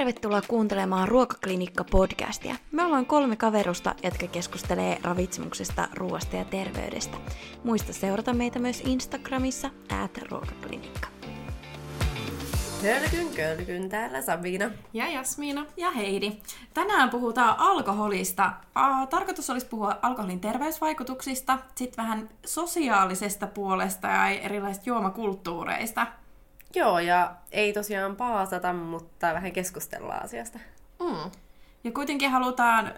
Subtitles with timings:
[0.00, 2.54] tervetuloa kuuntelemaan Ruokaklinikka-podcastia.
[2.72, 7.16] Me ollaan kolme kaverusta, jotka keskustelee ravitsemuksesta, ruoasta ja terveydestä.
[7.64, 9.70] Muista seurata meitä myös Instagramissa,
[10.02, 11.08] at ruokaklinikka.
[12.82, 14.70] Kölkyn, kölkyn, täällä Sabina.
[14.92, 15.66] Ja Jasmiina.
[15.76, 16.32] Ja Heidi.
[16.74, 18.52] Tänään puhutaan alkoholista.
[19.10, 26.06] Tarkoitus olisi puhua alkoholin terveysvaikutuksista, sitten vähän sosiaalisesta puolesta ja erilaisista juomakulttuureista.
[26.74, 30.58] Joo, ja ei tosiaan paasata, mutta vähän keskustellaan asiasta.
[31.02, 31.30] Mm.
[31.84, 32.92] Ja kuitenkin halutaan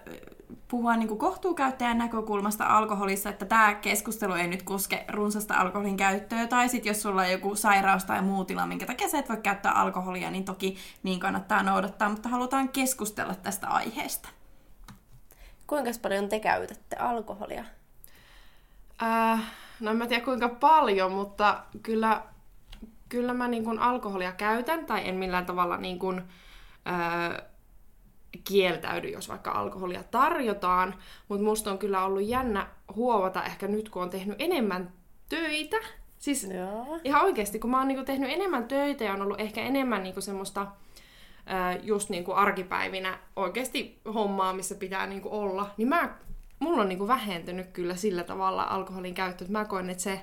[0.69, 6.69] puhua niin kohtuukäyttäjän näkökulmasta alkoholissa, että tämä keskustelu ei nyt koske runsasta alkoholin käyttöä, tai
[6.69, 9.73] sitten jos sulla on joku sairaus tai muu tila, minkä takia sä et voi käyttää
[9.73, 14.29] alkoholia, niin toki niin kannattaa noudattaa, mutta halutaan keskustella tästä aiheesta.
[15.67, 17.65] Kuinka paljon te käytätte alkoholia?
[19.03, 19.43] Äh,
[19.81, 22.23] no en mä tiedä kuinka paljon, mutta kyllä
[23.13, 26.23] kyllä mä niin kuin alkoholia käytän, tai en millään tavalla niin kuin,
[26.87, 27.45] öö,
[28.45, 30.95] kieltäydy, jos vaikka alkoholia tarjotaan,
[31.29, 34.93] mutta musta on kyllä ollut jännä huomata ehkä nyt, kun on tehnyt enemmän
[35.29, 35.77] töitä,
[36.19, 37.01] siis Joo.
[37.05, 40.21] ihan oikeasti, kun mä oon niinku tehnyt enemmän töitä ja on ollut ehkä enemmän niinku
[40.21, 40.67] semmoista
[41.83, 46.15] just niinku arkipäivinä oikeasti hommaa, missä pitää niinku olla, niin mä,
[46.59, 50.21] mulla on niinku vähentynyt kyllä sillä tavalla alkoholin käyttö, että mä koen, että se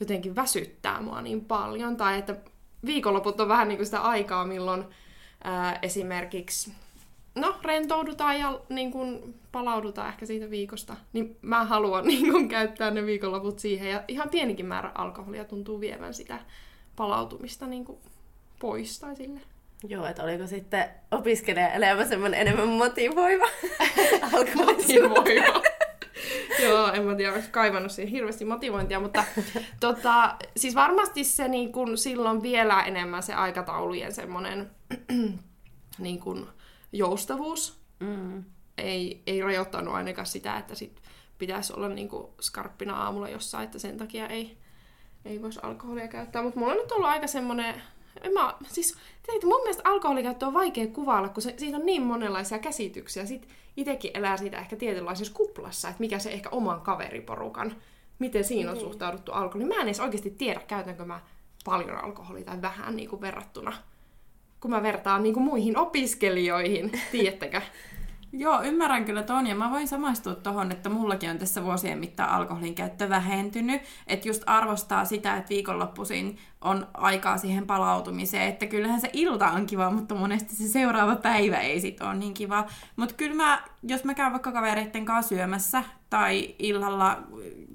[0.00, 2.36] jotenkin väsyttää mua niin paljon, tai että
[2.86, 4.84] viikonloput on vähän niin kuin sitä aikaa, milloin
[5.44, 6.72] ää, esimerkiksi
[7.34, 12.90] no, rentoudutaan ja niin kuin, palaudutaan ehkä siitä viikosta, niin mä haluan niin kuin, käyttää
[12.90, 16.38] ne viikonloput siihen, ja ihan pienikin määrä alkoholia tuntuu vievän sitä
[16.96, 17.98] palautumista niin kuin,
[18.58, 19.40] pois tai sille.
[19.88, 23.46] Joo, että oliko sitten opiskelija-elämä semmoinen enemmän motivoiva?
[24.66, 25.69] motivoiva.
[26.62, 29.24] Joo, en mä tiedä, olisi kaivannut siihen hirveästi motivointia, mutta
[29.80, 34.70] tota, siis varmasti se niin kun, silloin vielä enemmän se aikataulujen semmoinen
[35.98, 36.48] niin kun,
[36.92, 38.44] joustavuus mm.
[38.78, 41.02] ei, ei rajoittanut ainakaan sitä, että sit
[41.38, 44.58] pitäisi olla niin kun, skarppina aamulla jossain, että sen takia ei,
[45.24, 46.42] ei voisi alkoholia käyttää.
[46.42, 47.82] Mutta mulla on nyt ollut aika semmoinen
[48.22, 52.02] en mä, siis, teitä, mun mielestä alkoholikäyttö on vaikea kuvailla, kun se, siitä on niin
[52.02, 53.26] monenlaisia käsityksiä.
[53.26, 57.76] Sitten itsekin elää siitä ehkä tietynlaisessa kuplassa, että mikä se ehkä oman kaveriporukan,
[58.18, 58.86] miten siinä on niin.
[58.86, 59.68] suhtauduttu alkoholiin.
[59.68, 61.20] Mä en edes oikeasti tiedä, käytänkö mä
[61.64, 63.72] paljon alkoholia tai vähän niin kuin verrattuna,
[64.60, 67.62] kun mä vertaan niin kuin muihin opiskelijoihin, tiedättekö?
[68.32, 72.30] Joo, ymmärrän kyllä ton, ja mä voin samaistua tohon, että mullakin on tässä vuosien mittaan
[72.30, 79.00] alkoholin käyttö vähentynyt, että just arvostaa sitä, että viikonloppuisin on aikaa siihen palautumiseen, että kyllähän
[79.00, 82.66] se ilta on kiva, mutta monesti se seuraava päivä ei sit ole niin kiva.
[82.96, 87.22] Mutta kyllä mä, jos mä käyn vaikka kavereitten kanssa syömässä, tai illalla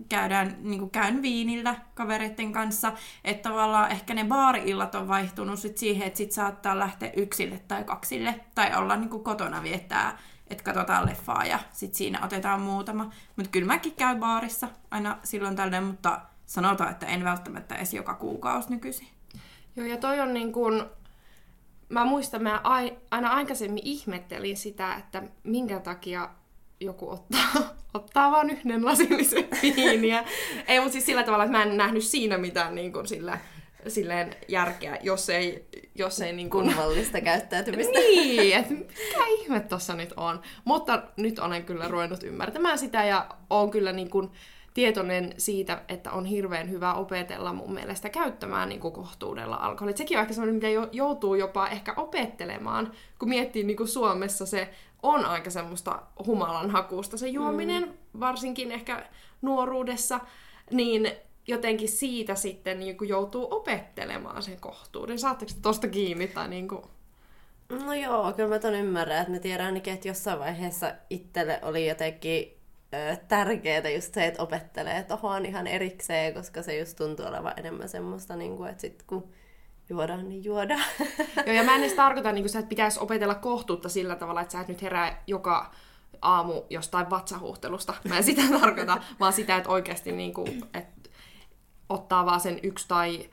[0.10, 2.92] käydään, niin käyn viinillä kavereitten kanssa,
[3.24, 7.84] että tavallaan ehkä ne baari-illat on vaihtunut sit siihen, että sit saattaa lähteä yksille tai
[7.84, 10.18] kaksille, tai olla niin kotona viettää
[10.48, 13.12] että katsotaan leffaa ja sitten siinä otetaan muutama.
[13.36, 18.14] Mutta kyllä mäkin käyn baarissa aina silloin tällöin, mutta sanotaan, että en välttämättä edes joka
[18.14, 19.08] kuukausi nykyisin.
[19.76, 20.84] Joo, ja toi on niin kuin,
[21.90, 22.62] mä muistan, mä
[23.12, 26.30] aina aikaisemmin ihmettelin sitä, että minkä takia
[26.80, 30.24] joku ottaa, ottaa vain yhden lasillisen viiniä.
[30.68, 33.40] Ei, mutta siis sillä tavalla, että mä en nähnyt siinä mitään niin kuin sillä
[33.88, 35.68] silleen järkeä, jos ei...
[35.98, 36.66] Jos ei niin kuin...
[36.66, 38.00] Kummallista käyttäytymistä.
[38.00, 40.42] niin, että mikä ihme tossa nyt on.
[40.66, 44.32] Mutta nyt olen kyllä ruvennut ymmärtämään sitä ja on kyllä niin kuin
[44.74, 49.98] tietoinen siitä, että on hirveän hyvä opetella mun mielestä käyttämään niin kuin kohtuudella alkoholia.
[49.98, 54.70] Sekin on ehkä semmoinen, mitä joutuu jopa ehkä opettelemaan, kun miettii niin kuin Suomessa se
[55.04, 58.20] on aika semmoista humalan hakusta se juominen, mm.
[58.20, 59.06] varsinkin ehkä
[59.42, 60.20] nuoruudessa,
[60.72, 61.12] niin
[61.48, 65.20] jotenkin siitä sitten niin kuin joutuu opettelemaan sen kohtuuden.
[65.20, 66.28] Saatteko tosta kiinni?
[66.28, 66.82] Tai niin kuin...
[67.70, 71.88] No joo, kyllä mä ton ymmärrän, että mä tiedän ainakin, että jossain vaiheessa itselle oli
[71.88, 72.58] jotenkin
[72.94, 77.90] ö, tärkeää just se, että opettelee tohon ihan erikseen, koska se just tuntuu olevan enemmän
[77.90, 79.30] semmoista, niin kuin, että sit kun
[79.90, 80.84] juodaan, niin juodaan.
[81.46, 84.52] Joo, ja mä en edes tarkoita, niin kuin, että pitäisi opetella kohtuutta sillä tavalla, että
[84.52, 85.72] sä et nyt herää joka
[86.22, 87.94] aamu jostain vatsahuhtelusta.
[88.10, 90.95] Mä en sitä tarkoita, vaan sitä, että oikeasti niin kuin, että
[91.90, 93.30] ottaa vaan sen yksi tai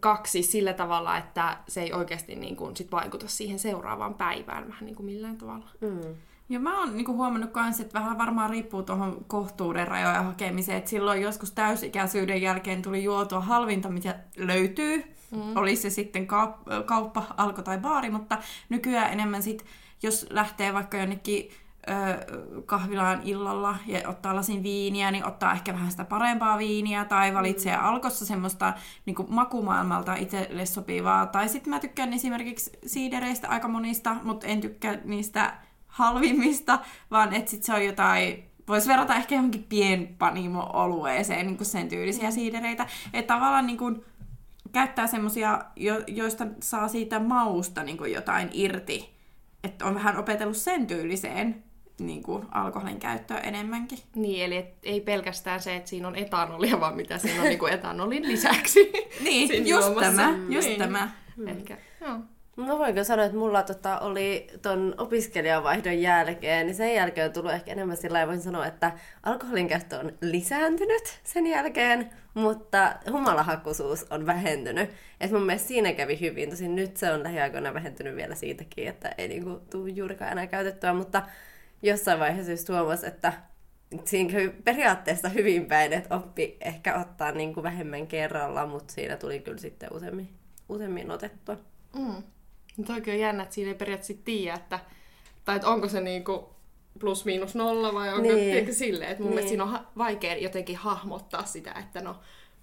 [0.00, 4.86] kaksi sillä tavalla, että se ei oikeasti niin kuin sit vaikuta siihen seuraavaan päivään vähän
[4.86, 5.68] niin kuin millään tavalla.
[5.80, 6.14] Mm.
[6.48, 10.90] Ja mä oon niinku huomannut myös, että vähän varmaan riippuu tuohon kohtuuden rajojen hakemiseen, että
[10.90, 15.04] silloin joskus täysikäisyyden jälkeen tuli juotua halvinta, mitä löytyy.
[15.30, 15.56] Mm.
[15.56, 16.26] Oli se sitten
[16.86, 19.64] kauppa, alko tai baari, mutta nykyään enemmän sit,
[20.02, 21.50] jos lähtee vaikka jonnekin
[22.66, 27.76] kahvilaan illalla ja ottaa lasin viiniä, niin ottaa ehkä vähän sitä parempaa viiniä tai valitsee
[27.76, 27.84] mm.
[27.84, 28.72] alkossa semmoista
[29.06, 31.26] niin kuin makumaailmalta itselle sopivaa.
[31.26, 35.54] Tai sitten mä tykkään esimerkiksi siidereistä aika monista, mutta en tykkää niistä
[35.86, 36.78] halvimmista,
[37.10, 42.86] vaan että sit se on jotain voisi verrata ehkä johonkin pienpanimo-olueeseen niin sen tyylisiä siidereitä.
[43.12, 44.04] Että tavallaan niin kuin,
[44.72, 49.14] käyttää semmoisia, jo, joista saa siitä mausta niin kuin jotain irti.
[49.64, 51.64] Että on vähän opetellut sen tyyliseen
[52.06, 53.98] niin kuin alkoholin käyttöä enemmänkin.
[54.14, 57.58] Niin, eli et, ei pelkästään se, että siinä on etanolia, vaan mitä siinä on niin
[57.58, 58.92] kuin etanolin lisäksi.
[59.24, 60.10] niin, just juomassa.
[60.10, 60.78] tämä, just niin.
[60.78, 61.10] tämä.
[61.46, 62.18] Ehkä, joo.
[62.56, 67.52] No voinko sanoa, että mulla tota, oli ton opiskelijavaihdon jälkeen, niin sen jälkeen on tullut
[67.52, 68.92] ehkä enemmän sillä voin sanoa, että
[69.22, 74.90] alkoholin käyttö on lisääntynyt sen jälkeen, mutta humalahakkuisuus on vähentynyt.
[75.20, 76.50] Et mun mielestä siinä kävi hyvin.
[76.50, 80.92] Tosin nyt se on lähiaikoina vähentynyt vielä siitäkin, että ei niinku tule juurikaan enää käytettyä,
[80.92, 81.22] mutta
[81.82, 83.32] jossain vaiheessa just huomasi, että
[84.04, 89.40] siinä kävi periaatteessa hyvin päin, että oppi ehkä ottaa niinku vähemmän kerralla, mutta siinä tuli
[89.40, 90.28] kyllä sitten useammin,
[90.68, 91.56] useammin otettua.
[91.96, 92.22] Mm.
[92.94, 94.80] Oikein on jännä, että siinä ei periaatteessa tiedä, että,
[95.44, 96.56] tai että onko se niinku
[96.98, 98.74] plus miinus nolla vai onko niin.
[98.74, 99.34] silleen, että mun niin.
[99.34, 102.16] mielestä siinä on vaikea jotenkin hahmottaa sitä, että no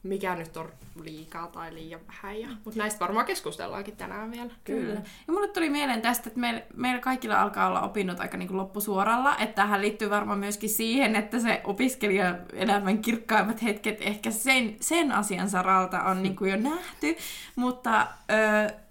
[0.03, 0.69] mikä nyt on
[1.03, 2.41] liikaa tai liian vähän.
[2.41, 2.47] Ja...
[2.65, 4.51] Mutta näistä varmaan keskustellaankin tänään vielä.
[4.63, 5.01] Kyllä.
[5.27, 8.57] Ja mulle tuli mieleen tästä, että meillä, meillä kaikilla alkaa olla opinnot aika niin kuin
[8.57, 9.37] loppusuoralla.
[9.37, 15.11] Että tähän liittyy varmaan myöskin siihen, että se opiskelija elämän kirkkaimmat hetket ehkä sen, sen
[15.11, 17.15] asian saralta on niin kuin jo nähty.
[17.55, 18.07] Mutta...
[18.31, 18.87] Öö,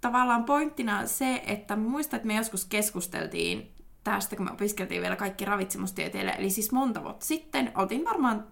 [0.00, 3.72] tavallaan pointtina se, että muistan, että me joskus keskusteltiin
[4.04, 8.46] tästä, kun me opiskeltiin vielä kaikki ravitsemustieteille, eli siis monta vuotta sitten, oltiin varmaan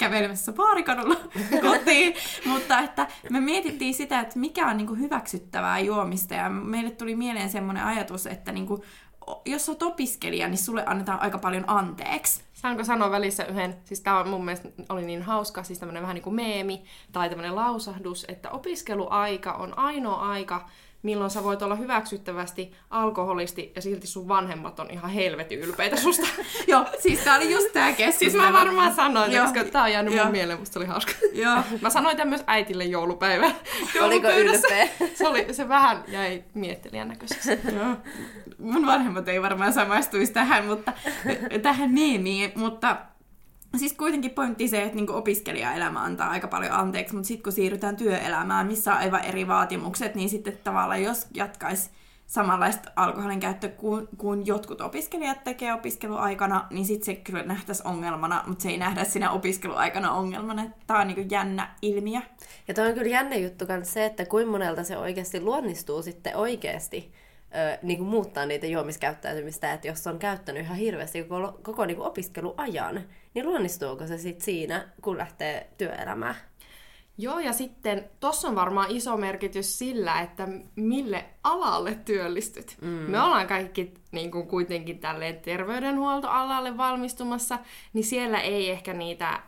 [0.00, 1.16] kävelemässä baarikadulla
[1.68, 2.14] kotiin,
[2.46, 7.50] mutta että me mietittiin sitä, että mikä on niinku hyväksyttävää juomista, ja meille tuli mieleen
[7.50, 8.84] semmoinen ajatus, että niinku,
[9.44, 12.42] jos olet opiskelija, niin sulle annetaan aika paljon anteeksi.
[12.52, 16.22] Saanko sanoa välissä yhden, siis tämä mun mielestä oli niin hauska, siis tämmöinen vähän niin
[16.22, 20.68] kuin meemi tai tämmöinen lausahdus, että opiskeluaika on ainoa aika,
[21.02, 26.26] milloin sä voit olla hyväksyttävästi alkoholisti ja silti sun vanhemmat on ihan helvetin ylpeitä susta.
[26.66, 28.30] Joo, siis tää oli just tää keskustelu.
[28.30, 29.44] Siis mä varmaan sanoin, Joo.
[29.44, 30.24] koska tää on jäänyt Joo.
[30.24, 31.12] mun mieleen, musta oli hauska.
[31.32, 31.62] Joo.
[31.80, 33.50] mä sanoin tämän myös äitille joulupäivä.
[34.06, 34.88] Oliko ylpeä?
[35.14, 37.50] Se, oli, se vähän jäi miettelijän näköiseksi.
[37.50, 37.96] Joo.
[38.58, 40.92] Mun vanhemmat ei varmaan samaistuisi tähän, mutta
[41.62, 42.96] tähän meemiin, mutta
[43.76, 47.96] Siis kuitenkin pointti se, että niinku opiskelijaelämä antaa aika paljon anteeksi, mutta sitten kun siirrytään
[47.96, 51.90] työelämään, missä on aivan eri vaatimukset, niin sitten tavallaan jos jatkaisi
[52.30, 58.44] samanlaista alkoholin käyttö kuin, kuin jotkut opiskelijat tekee opiskeluaikana, niin sitten se kyllä nähtäisi ongelmana,
[58.46, 60.70] mutta se ei nähdä siinä opiskeluaikana ongelmana.
[60.86, 62.20] Tämä on niin jännä ilmiö.
[62.68, 66.36] Ja tuo on kyllä jännä juttu myös se, että kuinka monelta se oikeasti luonnistuu sitten
[66.36, 67.12] oikeasti
[67.54, 72.00] ö, niin kuin muuttaa niitä juomiskäyttäytymistä, että jos on käyttänyt ihan hirveästi koko, koko niin
[72.00, 73.04] opiskeluajan,
[73.34, 76.34] niin luonnistuuko se sitten siinä, kun lähtee työelämään?
[77.18, 82.76] Joo, ja sitten tuossa on varmaan iso merkitys sillä, että mille alalle työllistyt.
[82.80, 82.88] Mm.
[82.88, 87.58] Me ollaan kaikki niin kuin kuitenkin tälleen terveydenhuoltoalalle valmistumassa,
[87.92, 89.40] niin siellä ei ehkä niitä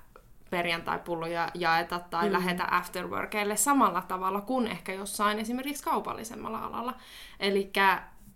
[0.51, 2.33] perjantai-pulloja jaeta tai mm.
[2.33, 6.95] lähetä afterworkeille samalla tavalla kuin ehkä jossain esimerkiksi kaupallisemmalla alalla.
[7.41, 7.71] Eli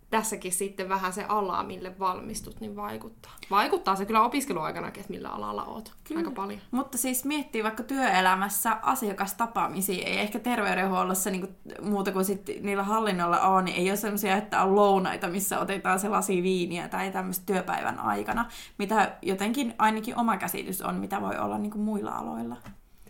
[0.09, 3.31] tässäkin sitten vähän se ala, mille valmistut, niin vaikuttaa.
[3.51, 5.93] Vaikuttaa se kyllä opiskeluaikana, että millä alalla oot.
[6.03, 6.19] Kyllä.
[6.19, 6.59] Aika paljon.
[6.71, 12.83] Mutta siis miettii vaikka työelämässä asiakastapaamisia, ei ehkä terveydenhuollossa niin kuin, muuta kuin sit niillä
[12.83, 17.45] hallinnolla on, niin ei ole sellaisia, että on lounaita, missä otetaan sellaisia viiniä tai tämmöistä
[17.45, 18.45] työpäivän aikana,
[18.77, 22.57] mitä jotenkin ainakin oma käsitys on, mitä voi olla niin kuin muilla aloilla.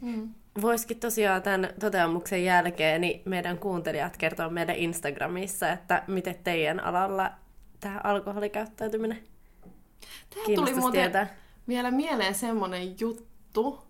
[0.01, 0.29] Mm.
[0.61, 7.31] Voisikin tosiaan tämän toteamuksen jälkeen niin meidän kuuntelijat kertoa meidän Instagramissa, että miten teidän alalla
[7.79, 9.23] tämä alkoholikäyttäytyminen
[10.33, 11.35] Tämä tuli muuten tietää.
[11.67, 13.83] vielä mieleen semmoinen juttu.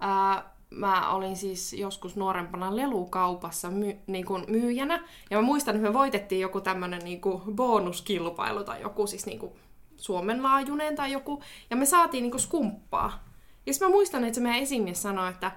[0.00, 5.04] Ää, mä olin siis joskus nuorempana lelukaupassa my, niin kuin myyjänä.
[5.30, 7.20] Ja mä muistan, että me voitettiin joku tämmöinen niin
[7.54, 9.52] bonuskilpailu tai joku siis niin kuin
[9.96, 11.42] Suomen laajuinen tai joku.
[11.70, 13.27] Ja me saatiin niin kuin skumppaa.
[13.68, 15.52] Ja mä muistan, että se meidän esimies sanoi, että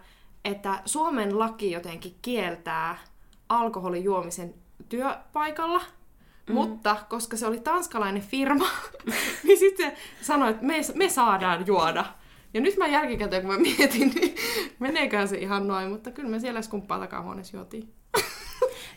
[0.46, 2.98] että Suomen laki jotenkin kieltää
[3.50, 4.54] alkoholijuomisen
[4.90, 5.82] työpaikalla,
[6.50, 6.54] mm.
[6.54, 8.68] mutta koska se oli tanskalainen firma,
[9.44, 12.06] niin sitten sanoi, että me, me saadaan juoda.
[12.54, 14.36] Ja nyt mä jälkikäteen, kun mä mietin, niin
[14.80, 17.94] meneekään se ihan noin, mutta kyllä me siellä skumppaa takahuoneessa juotiin.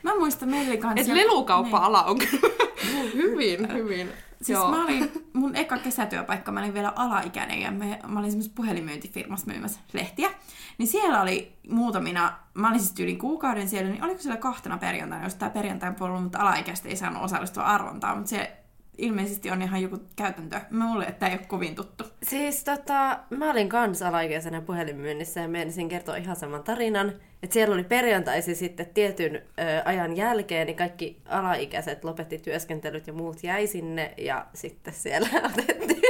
[0.02, 1.00] Mä muistan meille kanssa...
[1.00, 2.48] Että lelukauppa-ala on kyllä
[3.14, 4.12] hyvin, hyvin
[4.42, 4.70] Siis Joo.
[4.70, 9.46] mä olin, mun eka kesätyöpaikka, mä olin vielä alaikäinen ja mä, mä olin semmoisessa puhelinmyyntifirmassa
[9.46, 10.30] myymässä lehtiä.
[10.78, 15.24] Niin siellä oli muutamina, mä olin siis tyylin kuukauden siellä, niin oliko siellä kahtena perjantaina,
[15.24, 18.63] jos tämä perjantain puolella, mutta alaikäistä ei saanut osallistua arvontaan, mutta se
[18.98, 20.60] ilmeisesti on ihan joku käytäntö.
[20.70, 22.04] Mä luulen, että tämä ei ole kovin tuttu.
[22.22, 27.12] Siis tota, mä olin kans alaikäisenä puhelinmyynnissä ja menisin kertoa ihan saman tarinan.
[27.42, 29.42] Että siellä oli perjantaisi sitten tietyn ö,
[29.84, 36.03] ajan jälkeen, niin kaikki alaikäiset lopetti työskentelyt ja muut jäi sinne ja sitten siellä otettiin.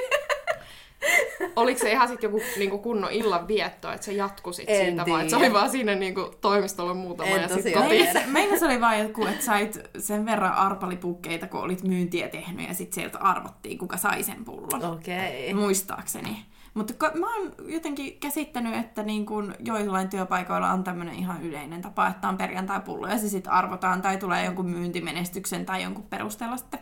[1.56, 5.11] Oliko se ihan sitten joku niinku kunnon illan vietto, että se jatkui sit En siitä,
[5.11, 8.08] vai että se oli vaan siinä niinku toimistolla muutama En ja sitten kotiin?
[8.26, 12.75] Meillä se oli vaan joku, että sait sen verran arpalipukkeita, kun olit myyntiä tehnyt ja
[12.75, 14.84] sitten sieltä arvottiin, kuka sai sen pullon.
[14.92, 15.50] Okei.
[15.50, 15.62] Okay.
[15.62, 16.44] Muistaakseni.
[16.75, 21.82] Mutta ko- mä oon jotenkin käsittänyt, että niin kun joillain työpaikoilla on tämmöinen ihan yleinen
[21.82, 26.56] tapa, että on perjantai-pullo ja se sitten arvotaan tai tulee jonkun myyntimenestyksen tai jonkun perusteella
[26.56, 26.80] sitten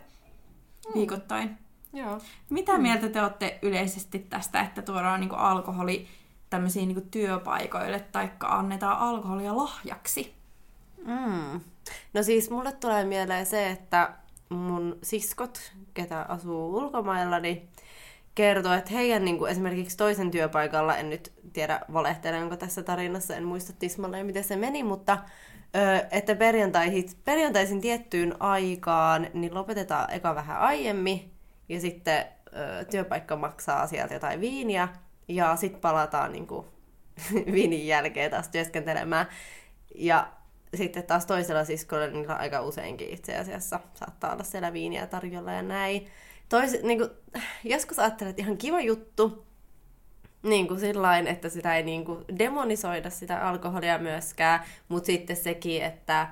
[0.95, 1.57] viikoittain.
[1.93, 2.19] Joo.
[2.49, 6.07] Mitä mieltä te olette yleisesti tästä, että tuodaan niin alkoholi
[6.49, 10.33] tämmöisiin niin työpaikoille tai annetaan alkoholia lahjaksi?
[11.05, 11.61] Mm.
[12.13, 14.13] No siis mulle tulee mieleen se, että
[14.49, 17.69] mun siskot, ketä asuu ulkomailla, niin
[18.35, 23.43] kertoo, että heidän niin kuin esimerkiksi toisen työpaikalla, en nyt tiedä valehtelenko tässä tarinassa, en
[23.45, 25.17] muista tismalleen miten se meni, mutta
[26.11, 31.32] että perjantaisin, perjantaisin tiettyyn aikaan niin lopetetaan eka vähän aiemmin
[31.73, 34.87] ja sitten ö, työpaikka maksaa sieltä jotain viiniä
[35.27, 36.67] ja sitten palataan niin kuin,
[37.53, 39.25] viinin jälkeen taas työskentelemään.
[39.95, 40.27] Ja
[40.75, 45.61] sitten taas toisella siskolla niillä aika useinkin itse asiassa saattaa olla siellä viiniä tarjolla ja
[45.61, 46.07] näin.
[46.49, 47.09] Tois, niin kuin,
[47.63, 49.45] joskus ajattelen, että ihan kiva juttu,
[50.43, 55.83] niin kuin sillain, että sitä ei niin kuin demonisoida sitä alkoholia myöskään, mutta sitten sekin,
[55.83, 56.27] että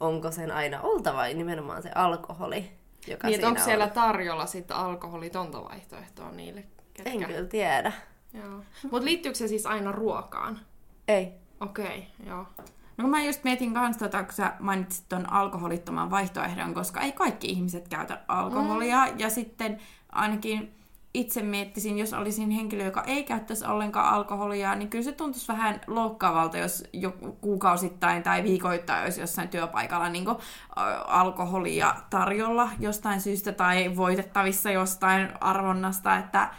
[0.00, 2.70] onko sen aina oltava nimenomaan se alkoholi,
[3.08, 3.90] joka Niin, siinä onko siellä on.
[3.90, 6.64] tarjolla sitten alkoholitonta vaihtoehtoa niille,
[6.94, 7.10] ketkä...
[7.10, 7.92] En kyllä tiedä.
[8.34, 8.62] Joo.
[8.90, 10.60] Mutta liittyykö se siis aina ruokaan?
[11.08, 11.32] Ei.
[11.60, 12.46] Okei, okay, joo.
[12.96, 17.46] No mä just mietin kans tota, kun sä mainitsit ton alkoholittoman vaihtoehdon, koska ei kaikki
[17.46, 19.06] ihmiset käytä alkoholia.
[19.06, 19.18] Mm.
[19.18, 19.78] Ja sitten
[20.12, 20.74] ainakin
[21.14, 25.80] itse miettisin, jos olisin henkilö, joka ei käyttäisi ollenkaan alkoholia, niin kyllä se tuntuisi vähän
[25.86, 30.36] loukkaavalta, jos jo kuukausittain tai viikoittain olisi jossain työpaikalla niin kuin,
[31.06, 36.50] alkoholia tarjolla jostain syystä tai voitettavissa jostain arvonnasta, että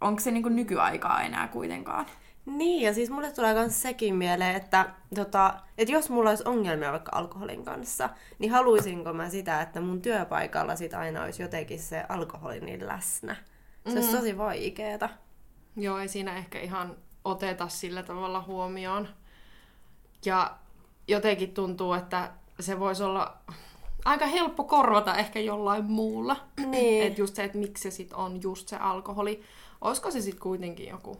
[0.00, 2.06] onko se niin kuin nykyaikaa enää kuitenkaan?
[2.46, 6.92] Niin, ja siis mulle tulee myös sekin mieleen, että, tota, että jos mulla olisi ongelmia
[6.92, 8.08] vaikka alkoholin kanssa,
[8.38, 13.36] niin haluaisinko mä sitä, että mun työpaikalla sit aina olisi jotenkin se alkoholi niin läsnä.
[13.88, 15.08] Se olisi tosi vaikeeta.
[15.76, 19.08] Joo, ei siinä ehkä ihan oteta sillä tavalla huomioon.
[20.24, 20.56] Ja
[21.08, 23.36] jotenkin tuntuu, että se voisi olla
[24.04, 26.36] aika helppo korvata ehkä jollain muulla.
[26.66, 27.06] Niin.
[27.06, 29.42] että just se, että miksi se sit on just se alkoholi.
[29.80, 31.16] Olisiko se sitten kuitenkin joku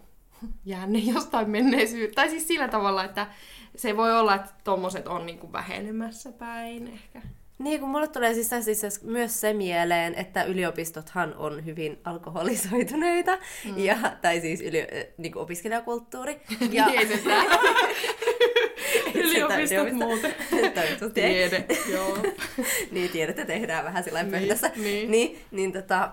[0.65, 2.15] jäänne jostain menneisyyttä?
[2.15, 3.27] Tai siis sillä tavalla, että
[3.77, 7.23] se voi olla, että tommoset on niinku vähenemässä päin ehkä.
[7.61, 11.99] Niin, kun mulle tulee siis tässä itse asiassa myös se mieleen, että yliopistothan on hyvin
[12.05, 13.79] alkoholisoituneita, mm.
[13.79, 14.87] ja, tai siis yli,
[15.19, 16.41] niin kuin opiskelijakulttuuri.
[16.71, 17.21] Ja, Niin, ei se.
[19.15, 20.35] Yliopistot muuten.
[20.75, 21.21] Toivottavasti.
[21.21, 22.19] Tiede, joo.
[22.91, 24.71] niin, tiedätte, tehdään vähän sillä Niin, pöydässä.
[24.77, 25.11] niin.
[25.11, 26.11] niin, niin tota,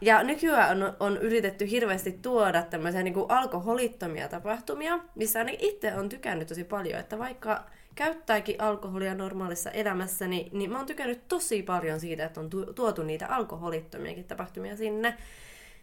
[0.00, 6.08] ja nykyään on, on yritetty hirveästi tuoda tämmöisiä niin alkoholittomia tapahtumia, missä ainakin itse on
[6.08, 11.62] tykännyt tosi paljon, että vaikka käyttääkin alkoholia normaalissa elämässä, niin, niin mä oon tykännyt tosi
[11.62, 15.16] paljon siitä, että on tu- tuotu niitä alkoholittomiakin tapahtumia sinne.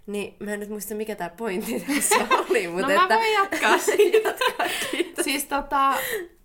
[0.08, 2.16] Niin mä en nyt muista, mikä tämä pointti tässä
[2.50, 3.16] oli, No mutta mä että...
[3.16, 4.36] voin jatkaa siitä.
[5.22, 5.94] Siis tota,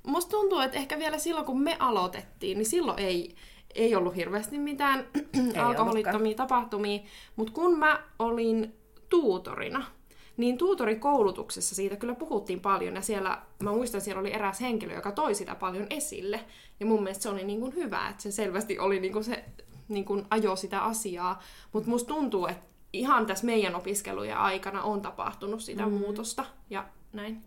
[0.02, 3.35] musta tuntuu, että ehkä vielä silloin, kun me aloitettiin, niin silloin ei,
[3.75, 5.06] ei ollut hirveästi mitään
[5.66, 7.00] alkoholittomia tapahtumia.
[7.37, 8.75] Mutta kun mä olin
[9.09, 9.87] tuutorina,
[10.36, 12.94] niin tuutorikoulutuksessa siitä kyllä puhuttiin paljon.
[12.94, 16.40] Ja siellä, mä muistan, siellä oli eräs henkilö, joka toi sitä paljon esille.
[16.80, 19.44] Ja mun mielestä se oli niin kuin hyvä, että se selvästi oli niin kuin se
[19.88, 21.42] niin kuin ajo sitä asiaa.
[21.72, 25.92] Mutta musta tuntuu, että ihan tässä meidän opiskelujen aikana on tapahtunut sitä mm.
[25.92, 27.42] muutosta ja näin.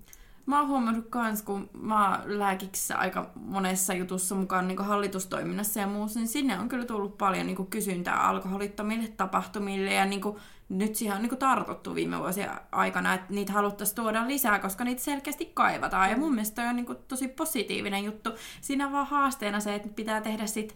[0.46, 5.88] Mä oon huomannut kans, kun mä oon lääkiksessä aika monessa jutussa mukaan niin hallitustoiminnassa ja
[5.88, 10.38] muussa, niin sinne on kyllä tullut paljon niin kysyntää alkoholittomille tapahtumille ja niin kuin,
[10.70, 15.02] nyt siihen on niin tartuttu viime vuosien aikana, että niitä haluttaisiin tuoda lisää, koska niitä
[15.02, 16.10] selkeästi kaivataan.
[16.10, 18.30] Ja mun mielestä toi on niin kuin tosi positiivinen juttu.
[18.62, 20.76] Siinä on vaan haasteena se, että pitää tehdä sit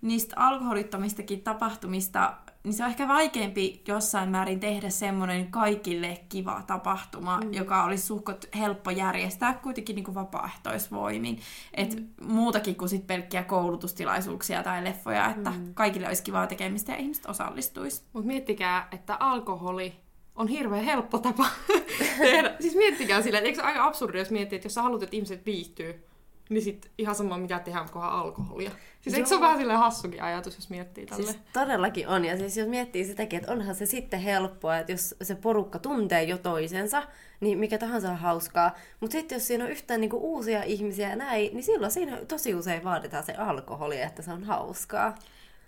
[0.00, 7.40] niistä alkoholittomistakin tapahtumista, niin se on ehkä vaikeampi jossain määrin tehdä semmoinen kaikille kiva tapahtuma,
[7.40, 7.52] mm.
[7.52, 11.40] joka olisi suhkot helppo järjestää kuitenkin niin kuin vapaaehtoisvoimin.
[11.74, 12.32] Et mm.
[12.32, 15.74] muutakin kuin sit pelkkiä koulutustilaisuuksia tai leffoja, että mm.
[15.74, 18.02] kaikille olisi kivaa tekemistä ja ihmiset osallistuisi.
[18.12, 19.92] Mutta miettikää, että alkoholi
[20.34, 21.46] on hirveän helppo tapa
[22.18, 22.56] tehdä.
[22.60, 25.16] Siis miettikää sillä, että eikö se aika absurdi, jos miettii, että jos sä haluat, että
[25.16, 26.04] ihmiset viihtyy,
[26.52, 28.70] niin sit ihan sama mitä tehdään, kunhan alkoholia.
[29.00, 29.16] Siis Joo.
[29.16, 31.22] eikö se ole vähän silleen hassukin ajatus, jos miettii tälle?
[31.22, 32.24] Siis todellakin on.
[32.24, 36.22] Ja siis jos miettii sitäkin, että onhan se sitten helppoa, että jos se porukka tuntee
[36.22, 37.02] jo toisensa,
[37.40, 38.74] niin mikä tahansa on hauskaa.
[39.00, 42.54] Mutta sitten jos siinä on yhtään niinku uusia ihmisiä ja näin, niin silloin siinä tosi
[42.54, 45.14] usein vaaditaan se alkoholi, että se on hauskaa.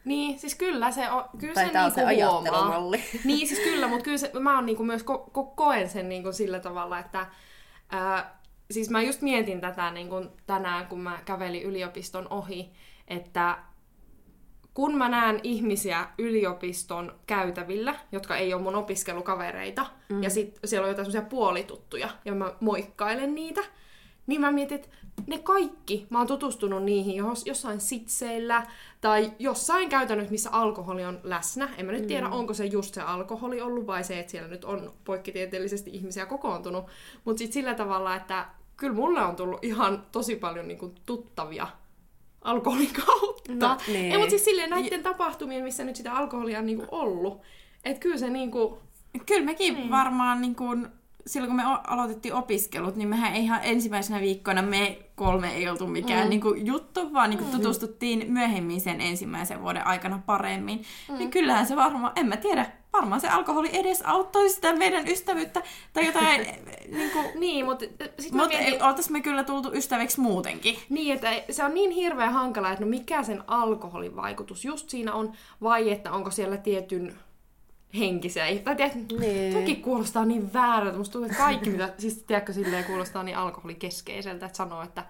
[0.05, 3.05] Niin, siis kyllä se, on, kyllä Tai se, tää on niinku se ajattelumalli.
[3.25, 6.33] Niin, siis kyllä, mutta kyllä se, mä oon niinku myös ko- ko- koen sen niinku
[6.33, 7.27] sillä tavalla, että
[7.91, 8.39] ää,
[8.71, 12.71] siis mä just mietin tätä niinku tänään, kun mä kävelin yliopiston ohi,
[13.09, 13.59] että
[14.75, 20.23] kun mä näen ihmisiä yliopiston käytävillä, jotka ei ole mun opiskelukavereita, mm.
[20.23, 23.61] ja sit siellä on jotain semmoisia puolituttuja, ja mä moikkailen niitä,
[24.27, 24.89] niin mä mietin, että
[25.27, 28.67] ne kaikki, mä oon tutustunut niihin jos, jossain sitseillä
[29.01, 31.69] tai jossain käytännössä, missä alkoholi on läsnä.
[31.79, 34.65] En mä nyt tiedä, onko se just se alkoholi ollut vai se, että siellä nyt
[34.65, 36.85] on poikkitieteellisesti ihmisiä kokoontunut.
[37.25, 41.67] Mutta sitten sillä tavalla, että kyllä mulle on tullut ihan tosi paljon niinku tuttavia
[42.43, 43.69] alkoholin kautta.
[43.69, 44.13] No, niin.
[44.13, 47.43] Ei, mutta siis silleen näiden tapahtumien, missä nyt sitä alkoholia on niinku ollut.
[47.85, 48.79] Että kyllä se niinku...
[49.27, 49.91] Kyllä mekin mm.
[49.91, 50.89] varmaan niin kuin,
[51.27, 56.25] silloin kun me aloitettiin opiskelut, niin mehän ihan ensimmäisenä viikkoina me kolme ei oltu mikään
[56.25, 56.31] mm.
[56.31, 60.83] niin kuin, juttu, vaan niin kuin, tutustuttiin myöhemmin sen ensimmäisen vuoden aikana paremmin.
[61.09, 61.19] Mm.
[61.19, 65.63] Niin kyllähän se varmaan, en mä tiedä, varmaan se alkoholi edes auttoi sitä meidän ystävyyttä
[65.93, 66.41] tai jotain,
[66.97, 68.83] niin kuin, Niin, mutta sitten mä mutta mietin...
[68.83, 70.77] oltais me kyllä tultu ystäviksi muutenkin.
[70.89, 75.13] Niin, että se on niin hirveän hankala, että no mikä sen alkoholin vaikutus just siinä
[75.13, 77.15] on, vai että onko siellä tietyn
[77.99, 79.55] henkisiä, tai tiedät, Niin.
[79.55, 84.47] toki kuulostaa niin väärältä, musta tuntuu, että kaikki mitä, siis tiedätkö, silleen kuulostaa niin alkoholikeskeiseltä,
[84.47, 85.05] että sanoo, että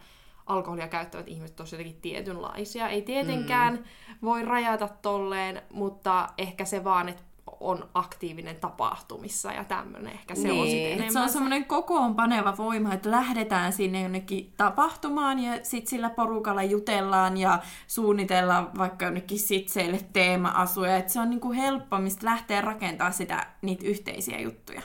[0.46, 2.88] alkoholia käyttävät ihmiset on jotenkin tietynlaisia.
[2.88, 3.84] Ei tietenkään mm.
[4.22, 7.22] voi rajata tolleen, mutta ehkä se vaan, että
[7.64, 10.12] on aktiivinen tapahtumissa ja tämmöinen.
[10.12, 10.70] Ehkä se on Niin.
[10.70, 11.12] sitten Et Et enemmän.
[11.12, 17.36] se on semmoinen kokoonpaneva voima, että lähdetään sinne jonnekin tapahtumaan ja sitten sillä porukalla jutellaan
[17.36, 20.96] ja suunnitellaan vaikka jonnekin sitseille teema-asuja.
[20.96, 24.82] Et se on niinku helppo, mistä lähtee rakentaa sitä, niitä yhteisiä juttuja.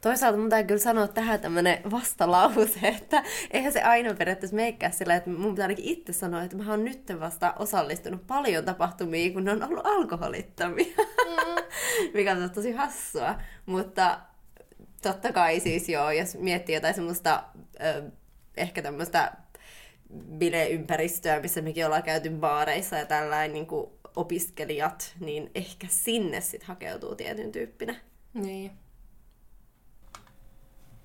[0.00, 5.16] Toisaalta mun täytyy kyllä sanoa tähän tämmönen vastalause, että eihän se aina periaatteessa meikää sillä,
[5.16, 9.44] että mun pitää ainakin itse sanoa, että mä oon nyt vasta osallistunut paljon tapahtumiin, kun
[9.44, 10.94] ne on ollut alkoholittomia.
[10.96, 11.62] Mm.
[12.14, 13.38] Mikä on tosi hassua.
[13.66, 14.20] Mutta
[15.02, 17.44] totta kai siis joo, jos miettii jotain semmoista
[17.80, 18.02] ö,
[18.56, 19.32] ehkä tämmöistä
[20.38, 26.68] bileympäristöä, missä mekin ollaan käyty baareissa ja tällainen niin kuin opiskelijat, niin ehkä sinne sitten
[26.68, 27.96] hakeutuu tietyn tyyppinen.
[28.34, 28.70] Niin.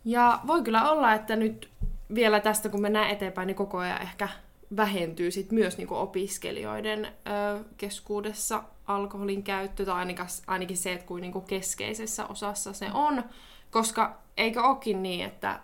[0.06, 1.70] Ja voi kyllä olla, että nyt
[2.16, 4.30] vielä tästä, kun mennään eteenpäin, niin koko ajan ehkä
[4.76, 11.22] vähentyy sit myös niinku opiskelijoiden ö, keskuudessa alkoholin käyttö, tai ainakin, ainakin se, että kuin
[11.22, 13.24] niinku keskeisessä osassa se on.
[13.72, 15.60] Koska eikö olekin niin, että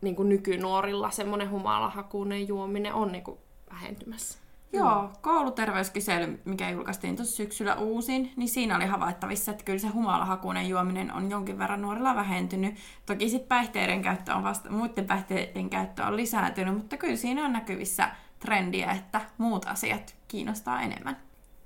[0.00, 3.38] niinku nykynuorilla semmoinen humalahakuinen juominen on niinku
[3.70, 4.45] vähentymässä?
[4.76, 10.68] Joo, kouluterveyskysely, mikä julkaistiin tuossa syksyllä uusin, niin siinä oli havaittavissa, että kyllä se humalahakuinen
[10.68, 12.74] juominen on jonkin verran nuorilla vähentynyt.
[13.06, 17.52] Toki sitten päihteiden käyttö on vasta, muiden päihteiden käyttö on lisääntynyt, mutta kyllä siinä on
[17.52, 21.16] näkyvissä trendiä, että muut asiat kiinnostaa enemmän.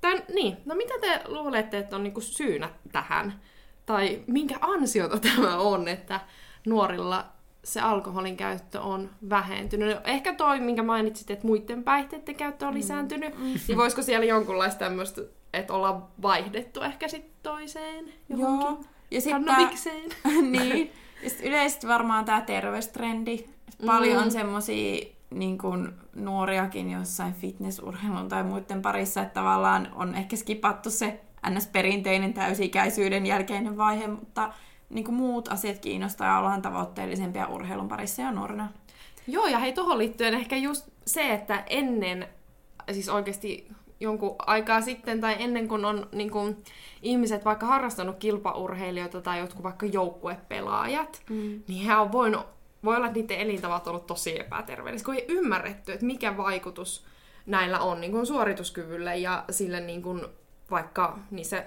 [0.01, 3.41] Tän, niin, no mitä te luulette, että on niinku syynä tähän?
[3.85, 6.19] Tai minkä ansiota tämä on, että
[6.67, 7.25] nuorilla
[7.63, 9.95] se alkoholin käyttö on vähentynyt?
[9.95, 13.53] No, Ehkä toi, minkä mainitsit, että muiden päihteiden käyttö on lisääntynyt, mm.
[13.67, 15.21] niin voisiko siellä jonkunlaista tämmöistä,
[15.53, 18.83] että ollaan vaihdettu ehkä sitten toiseen johonkin Joo.
[19.11, 20.09] Ja sitten kannabikseen?
[20.51, 20.91] niin.
[21.23, 23.45] Ja sit yleisesti varmaan tämä terveystrendi.
[23.85, 24.23] Paljon Mm.
[24.23, 30.89] on semmosia niin kuin nuoriakin jossain fitnessurheilun tai muiden parissa, että tavallaan on ehkä skipattu
[30.89, 34.53] se ns-perinteinen täysi-ikäisyyden jälkeinen vaihe, mutta
[34.91, 38.69] niin kuin muut asiat kiinnostaa ja ollaan tavoitteellisempia urheilun parissa ja nuorena.
[39.27, 42.27] Joo, ja hei, tuohon liittyen ehkä just se, että ennen,
[42.91, 43.67] siis oikeasti
[43.99, 46.63] jonkun aikaa sitten tai ennen kuin on niin kuin,
[47.01, 51.63] ihmiset vaikka harrastanut kilpaurheilijoita tai jotkut vaikka joukkuepelaajat, mm.
[51.67, 52.45] niin he on voinut,
[52.83, 57.05] voi olla, että niiden elintavat on ollut tosi epäterveellisiä, kun ei ymmärretty, että mikä vaikutus
[57.45, 60.25] näillä on niin kuin suorituskyvylle ja sille niin kuin,
[60.71, 61.63] vaikka niissä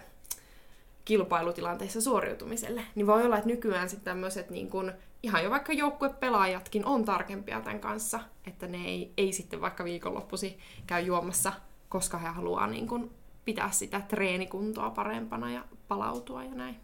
[1.04, 2.82] kilpailutilanteissa suoriutumiselle.
[2.94, 7.60] Niin voi olla, että nykyään sitten tämmöiset niin kun, ihan jo vaikka joukkuepelaajatkin on tarkempia
[7.60, 11.52] tämän kanssa, että ne ei, ei sitten vaikka viikonloppusi käy juomassa,
[11.88, 13.10] koska he haluaa niin kun,
[13.44, 16.76] pitää sitä treenikuntoa parempana ja palautua ja näin.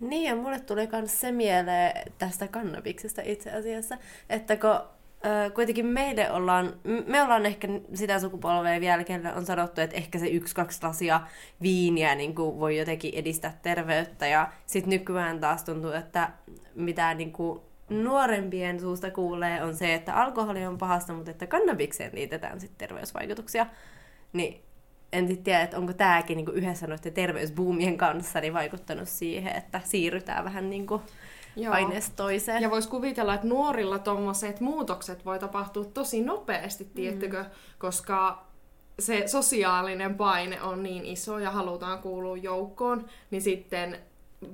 [0.00, 4.88] Niin, ja mulle tuli myös se mieleen tästä kannabiksesta itse asiassa, että kun
[5.54, 6.72] kuitenkin meille ollaan,
[7.06, 11.20] me ollaan ehkä sitä sukupolvea vielä, kenelle on sanottu, että ehkä se yksi, kaksi lasia
[11.62, 16.30] viiniä niin kuin voi jotenkin edistää terveyttä, ja sitten nykyään taas tuntuu, että
[16.74, 22.10] mitään niin kuin nuorempien suusta kuulee, on se, että alkoholi on pahasta, mutta että kannabikseen
[22.14, 23.66] liitetään sitten terveysvaikutuksia.
[24.32, 24.62] Niin
[25.12, 29.80] en sitten tiedä, että onko tämäkin niinku yhdessä noiden terveysboomien kanssa niin vaikuttanut siihen, että
[29.84, 31.02] siirrytään vähän niinku
[31.56, 31.74] Joo.
[31.74, 32.62] aineesta toiseen.
[32.62, 37.50] Ja voisi kuvitella, että nuorilla tuommoiset muutokset voi tapahtua tosi nopeasti, tiettykö, mm.
[37.78, 38.46] koska
[38.98, 43.98] se sosiaalinen paine on niin iso ja halutaan kuulua joukkoon, niin sitten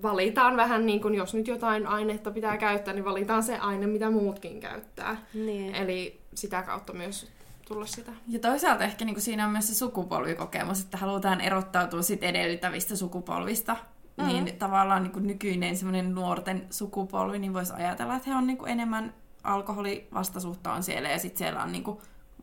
[0.03, 4.11] valitaan vähän niin kuin, jos nyt jotain ainetta pitää käyttää, niin valitaan se aine, mitä
[4.11, 5.27] muutkin käyttää.
[5.35, 5.75] Niin.
[5.75, 7.29] Eli sitä kautta myös
[7.69, 8.13] tulla sitä.
[8.29, 12.97] Ja toisaalta ehkä niin kuin siinä on myös se sukupolvikokemus, että halutaan erottautua sit edellyttävistä
[12.97, 13.77] sukupolvista.
[14.19, 14.27] Mm.
[14.27, 18.59] Niin tavallaan niin kuin nykyinen semmoinen nuorten sukupolvi, niin voisi ajatella, että he on niin
[18.59, 21.99] kuin enemmän alkoholivastaisuutta on siellä ja sitten siellä on niin kuin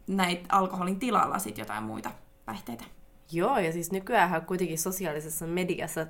[0.08, 2.12] näitä alkoholin tilalla sit jotain muita
[2.46, 2.84] päihteitä.
[3.32, 6.08] Joo, ja siis nykyään kuitenkin sosiaalisessa mediassa äh,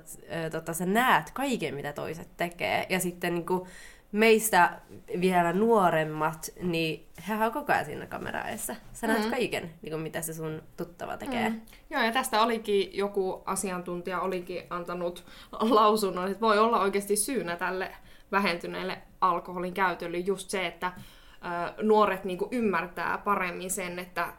[0.50, 2.86] tota, sä näet kaiken, mitä toiset tekee.
[2.88, 3.68] Ja sitten niin kuin,
[4.12, 4.80] meistä
[5.20, 8.74] vielä nuoremmat, niin he on koko ajan siinä kameraessa.
[8.92, 9.30] Sä näet Mm.
[9.30, 11.48] kaiken, niin kuin, mitä se sun tuttava tekee.
[11.48, 11.60] Mm.
[11.90, 17.92] Joo, ja tästä olikin joku asiantuntija olikin antanut lausunnon, että voi olla oikeasti syynä tälle
[18.32, 24.32] vähentyneelle alkoholin käytölle just se, että ö, nuoret niinku ymmärtää paremmin sen, että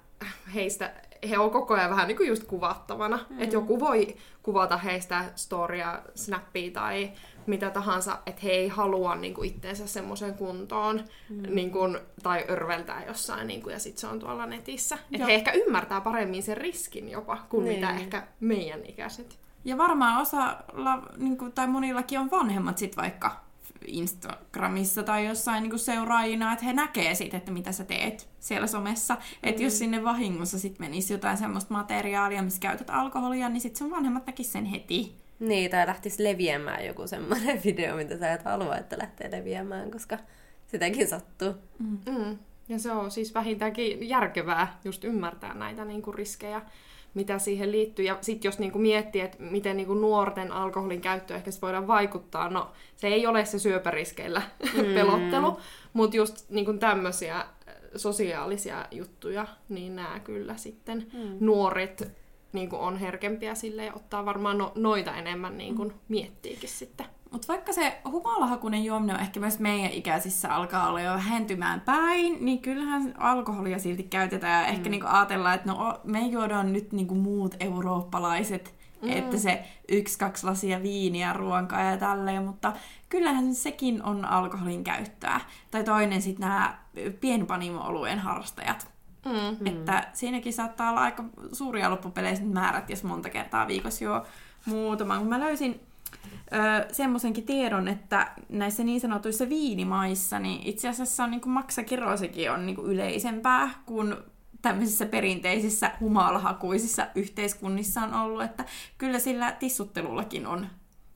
[0.53, 0.93] heistä
[1.29, 3.19] he on koko ajan vähän niinku just kuvattavana.
[3.29, 3.41] Mm.
[3.41, 7.11] Että joku voi kuvata heistä storia, snappia tai
[7.47, 11.43] mitä tahansa, että he ei halua niinku itteensä semmoiseen kuntoon mm.
[11.55, 11.79] niinku,
[12.23, 14.97] tai örveltää jossain niinku, ja sitten se on tuolla netissä.
[15.11, 17.75] Että he ehkä ymmärtää paremmin sen riskin jopa kuin Niin.
[17.75, 19.39] mitä ehkä meidän ikäiset.
[19.65, 23.47] Ja varmaan osalla, niin kuin, tai monillakin on vanhemmat sit vaikka
[23.85, 28.67] Instagramissa tai jossain niin kuin seuraajina, että he näkee sit, että mitä sä teet siellä
[28.67, 29.17] somessa.
[29.43, 33.91] Että jos sinne vahingossa sit menisi jotain semmoista materiaalia, missä käytät alkoholia, niin sit sun
[33.91, 35.15] vanhemmat näkis sen heti.
[35.39, 40.17] Niin, tai lähtisi leviämään joku semmoinen video, mitä sä et halua, että lähtee leviämään, koska
[40.67, 41.53] sitäkin sattuu.
[41.79, 42.37] Mm.
[42.69, 46.61] Ja se on siis vähintäänkin järkevää just ymmärtää näitä niinku riskejä,
[47.13, 48.05] mitä siihen liittyy.
[48.05, 52.49] Ja sitten jos niinku miettii, että miten niinku nuorten alkoholin käyttö ehkä se voidaan vaikuttaa,
[52.49, 54.41] no se ei ole se syöpäriskeillä
[54.73, 54.93] mm.
[54.93, 55.59] pelottelu,
[55.93, 57.45] mutta just niinku tämmöisiä
[57.95, 61.37] sosiaalisia juttuja, niin nämä kyllä sitten mm.
[61.39, 62.11] nuoret
[62.57, 67.05] niinku on herkempiä sille ja ottaa varmaan no, noita enemmän niinku miettiikin sitten.
[67.31, 72.37] Mutta vaikka se humalahakunen juominen on ehkä myös meidän ikäisissä alkaa olla jo vähentymään päin,
[72.45, 74.63] niin kyllähän alkoholia silti käytetään.
[74.63, 79.09] Ja ehkä niinku ajatellaan, että no me juodaan nyt niinku muut eurooppalaiset, mm.
[79.09, 82.73] että se yksi, kaksi lasia viiniä, ruokaa ja tälleen, mutta
[83.09, 85.41] kyllähän sekin on alkoholin käyttöä.
[85.71, 86.77] Tai toinen sitten nämä
[87.19, 88.96] pienpanimo-olueen harrastajat.
[89.25, 89.67] Mm.
[89.67, 94.25] Että siinäkin saattaa olla aika suuria loppupeleissä määrät, jos monta kertaa viikossa juo
[94.65, 95.19] muutaman.
[95.19, 95.79] Kun mä löysin
[96.53, 102.51] ö, semmoisenkin tiedon, että näissä niin sanotuissa viinimaissa, niin itse asiassa on, niin kuin maksakirosikin
[102.51, 104.15] on niin kuin yleisempää kuin
[104.61, 108.65] tämmöisissä perinteisissä humalahakuisissa yhteiskunnissa on ollut, että
[108.97, 110.67] kyllä sillä tissuttelullakin on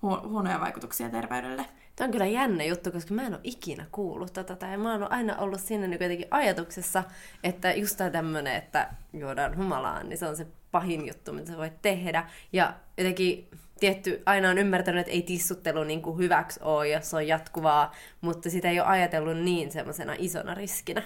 [0.02, 1.66] huo- huonoja vaikutuksia terveydelle.
[2.02, 4.56] Tämä on kyllä jännä juttu, koska mä en ole ikinä kuullut tätä.
[4.56, 7.04] Tai mä oon aina ollut siinä niin jotenkin ajatuksessa,
[7.44, 11.58] että just tämä tämmöinen, että juodaan humalaan, niin se on se pahin juttu, mitä sä
[11.58, 12.30] voit tehdä.
[12.54, 17.16] Ja jotenkin tietty, aina on ymmärtänyt, että ei tissuttelu niin kuin hyväksi ole, jos se
[17.16, 21.04] on jatkuvaa, mutta sitä ei ole ajatellut niin semmoisena isona riskinä.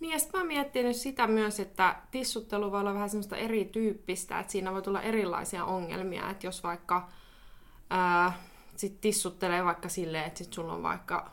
[0.00, 4.52] Niin, ja sitten mä miettinyt sitä myös, että tissuttelu voi olla vähän semmoista erityyppistä, että
[4.52, 7.08] siinä voi tulla erilaisia ongelmia, että jos vaikka
[7.90, 8.32] ää,
[8.78, 11.30] sit tissuttelee vaikka silleen, että sit sulla on vaikka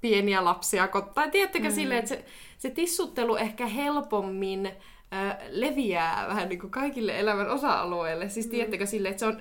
[0.00, 1.74] pieniä lapsia, kot- tai tiedättekö mm.
[1.74, 2.24] silleen, että se,
[2.58, 4.72] se tissuttelu ehkä helpommin
[5.10, 8.28] ää, leviää vähän niin kuin kaikille elämän osa-alueille.
[8.28, 9.40] Siis tiedättekö silleen, että se on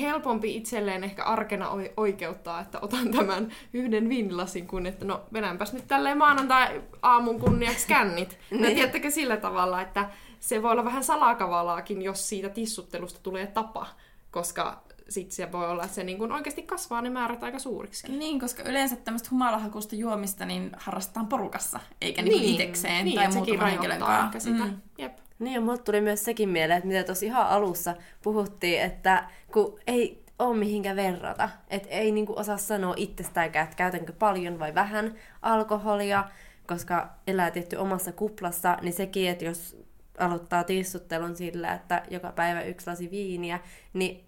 [0.00, 5.72] helpompi itselleen ehkä arkena oi- oikeuttaa, että otan tämän yhden viinilasin, kuin että no vedänpäs
[5.72, 8.38] nyt tälleen maanantai aamun kunniaksi kännit.
[8.50, 8.74] Niin.
[8.74, 13.86] tiedättekö sillä tavalla, että se voi olla vähän salakavalaakin, jos siitä tissuttelusta tulee tapa,
[14.30, 18.12] koska sitten se voi olla, että se niin kun oikeasti kasvaa ne määrät aika suuriksi.
[18.12, 23.34] Niin, koska yleensä tämmöistä humalahakusta juomista niin harrastetaan porukassa, eikä niin, niin itekseen niin, tai
[23.34, 24.40] muutaman henkilön kanssa.
[24.40, 24.64] sitä.
[24.64, 24.76] Mm.
[24.98, 25.18] Jep.
[25.38, 29.78] Niin ja mulle tuli myös sekin mieleen, että mitä tuossa ihan alussa puhuttiin, että kun
[29.86, 35.14] ei ole mihinkä verrata, että ei niinku osaa sanoa itsestäänkään, että käytänkö paljon vai vähän
[35.42, 36.24] alkoholia,
[36.66, 39.76] koska elää tietty omassa kuplassa, niin sekin, että jos
[40.18, 43.60] aloittaa tissuttelun sillä, että joka päivä yksi lasi viiniä,
[43.92, 44.25] niin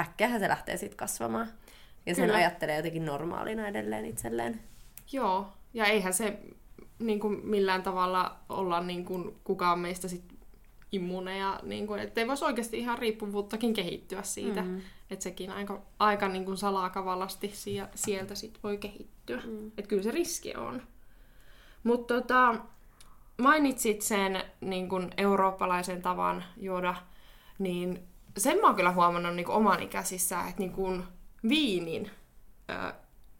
[0.00, 1.48] äkkiähän se lähtee sitten kasvamaan.
[2.06, 2.38] Ja sen Kyllä.
[2.38, 4.60] ajattelee jotenkin normaalina edelleen itselleen.
[5.12, 6.38] Joo, ja eihän se
[6.98, 10.24] niin kuin millään tavalla olla niin kuin kukaan meistä sit
[10.92, 14.62] immuuneja, niin kuin, ettei voisi oikeasti ihan riippuvuuttakin kehittyä siitä.
[14.62, 14.80] Mm.
[15.10, 17.52] Että sekin aika, aika niin kuin salakavallasti
[17.94, 19.42] sieltä sit voi kehittyä.
[19.46, 19.66] Mm.
[19.66, 20.82] Että kyllä se riski on.
[21.84, 22.54] Mutta tota,
[23.42, 26.94] mainitsit sen niin kuin eurooppalaisen tavan juoda,
[27.58, 28.02] niin
[28.38, 31.02] sen mä oon kyllä huomannut niin oman ikäisissä, että niin kuin
[31.48, 32.10] viinin
[32.70, 32.92] ö,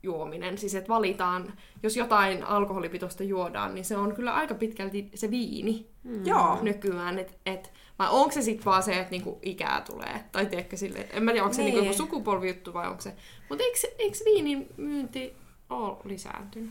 [0.03, 5.31] juominen, siis että valitaan, jos jotain alkoholipitoista juodaan, niin se on kyllä aika pitkälti se
[5.31, 6.27] viini mm.
[6.27, 6.59] Joo.
[6.63, 7.19] nykyään.
[7.19, 10.25] Et, et, vai onko se sitten vaan se, että niinku ikää tulee?
[10.33, 11.87] Tai tiedätkö sille, en mä tiedä, onko se niinku niin.
[11.87, 13.15] joku sukupolvijuttu vai onko se...
[13.49, 15.37] Mutta eikö, eikö viinin myynti
[15.71, 16.71] ole lisääntynyt?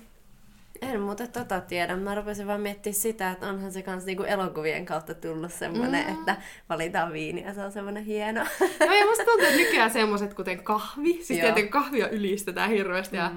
[0.82, 1.96] En muuta tota tiedä.
[1.96, 6.14] Mä rupesin vaan miettimään sitä, että onhan se kans niinku elokuvien kautta tullut semmonen, mm.
[6.14, 6.38] että
[6.70, 8.44] valitaan viini ja se on semmonen hieno.
[8.80, 11.14] No ja musta tuntuu, että nykyään semmoset kuten kahvi.
[11.14, 13.24] Siis tietenkin kahvia ylistetään hirveästi mm.
[13.24, 13.32] ja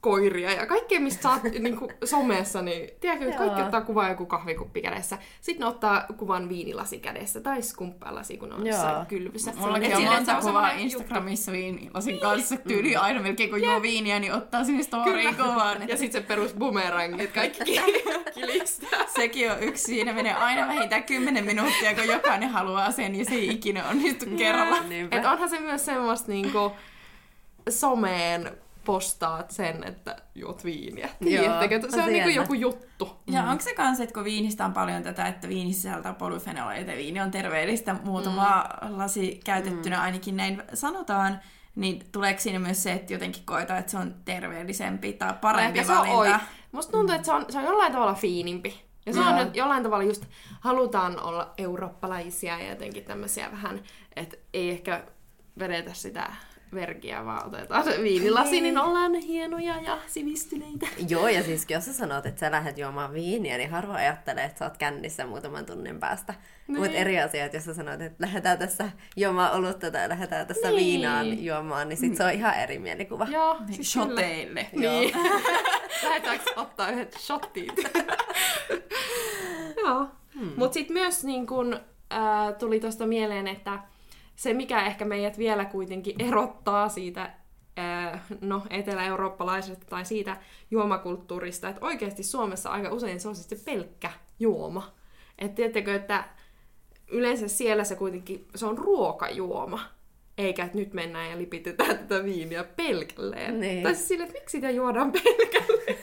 [0.00, 4.26] koiria ja kaikkea, mistä saat niin kuin somessa, niin tiedätkö, että kaikki ottaa kuvaa joku
[4.26, 5.18] kahvikuppi kädessä.
[5.40, 9.52] Sitten ne ottaa kuvan viinilasi kädessä tai skumppalasi, kun on jossain kylvyssä.
[9.56, 12.56] Mullakin on monta kuvaa Instagramissa viinilasin kanssa.
[12.56, 15.88] Tyyli aina melkein kun juo viiniä, niin ottaa sinne storyin kuvan.
[15.88, 17.80] Ja sitten se perus boomerang, että kaikki
[18.34, 19.06] kilistää.
[19.16, 19.84] Sekin on yksi.
[19.84, 24.26] Siinä menee aina vähintään 10 minuuttia, kun jokainen haluaa sen ja se ei ikinä onnistu
[24.38, 24.76] kerralla.
[25.10, 26.72] Että onhan se myös semmoista niinku
[27.68, 28.50] someen
[28.88, 31.08] postaat sen, että juot viiniä.
[31.24, 31.80] Tiedättekö?
[31.90, 33.16] Se on niinku joku juttu.
[33.26, 33.50] Ja mm.
[33.50, 37.30] onko se kanssa, että kun viinistä on paljon tätä, että viini sisältää polyfenoleita, viini on
[37.30, 38.98] terveellistä, muutama mm.
[38.98, 40.02] lasi käytettynä mm.
[40.02, 41.40] ainakin näin sanotaan,
[41.74, 45.94] niin tuleeko siinä myös se, että jotenkin koetaan, että se on terveellisempi tai parempi Ehkä
[45.94, 46.28] valinta?
[46.28, 46.40] Se on
[46.72, 48.84] Musta tuntuu, että se on, se on jollain tavalla fiinimpi.
[49.06, 49.28] Ja se Joo.
[49.28, 50.24] on jollain tavalla just,
[50.60, 53.82] halutaan olla eurooppalaisia ja jotenkin tämmöisiä vähän,
[54.16, 55.02] että ei ehkä
[55.58, 56.32] vedetä sitä
[56.74, 60.86] verkiä, vaan otetaan se viinilasi, niin ollaan hienoja ja sivistyneitä.
[61.08, 64.58] Joo, ja siis jos sä sanot, että sä lähdet juomaan viiniä, niin harva ajattelee, että
[64.58, 66.34] sä oot kännissä muutaman tunnin päästä.
[66.68, 66.80] Niin.
[66.80, 70.68] Mutta eri asia, että jos sä sanot, että lähdetään tässä juomaan olutta tai lähdetään tässä
[70.68, 70.76] niin.
[70.76, 73.26] viinaan juomaan, niin sit se on ihan eri mielikuva.
[73.30, 74.66] Joo, siis shoteille.
[74.72, 75.14] Niin.
[76.04, 77.74] Lähdetäänkö ottaa yhdet shottit?
[79.84, 80.06] Joo.
[80.34, 80.52] Hmm.
[80.56, 81.80] Mutta sitten myös niin kun,
[82.12, 83.78] äh, tuli tuosta mieleen, että
[84.38, 87.30] se, mikä ehkä meidät vielä kuitenkin erottaa siitä
[88.40, 90.36] no, etelä-eurooppalaisesta tai siitä
[90.70, 94.92] juomakulttuurista, että oikeasti Suomessa aika usein se on siis se pelkkä juoma.
[95.38, 96.24] Että tiedättekö, että
[97.08, 99.80] yleensä siellä se kuitenkin, se on ruokajuoma.
[100.38, 103.60] Eikä, että nyt mennään ja lipitetään tätä viiniä pelkälleen.
[103.60, 103.82] Niin.
[103.82, 105.98] Tai siis sille, että miksi sitä juodaan pelkälleen.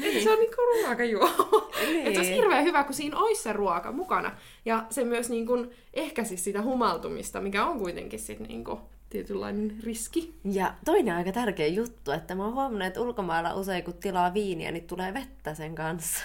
[0.00, 0.22] Niin.
[0.22, 1.70] se on niinku ruokajuoma.
[1.86, 2.06] Niin.
[2.06, 4.32] Että se olisi hirveän hyvä, kun siinä olisi se ruoka mukana.
[4.64, 10.34] Ja se myös niinku ehkäisi sitä humaltumista, mikä on kuitenkin sit niinku tietynlainen riski.
[10.44, 14.72] Ja toinen aika tärkeä juttu, että mä oon huomannut, että ulkomailla usein kun tilaa viiniä,
[14.72, 16.24] niin tulee vettä sen kanssa.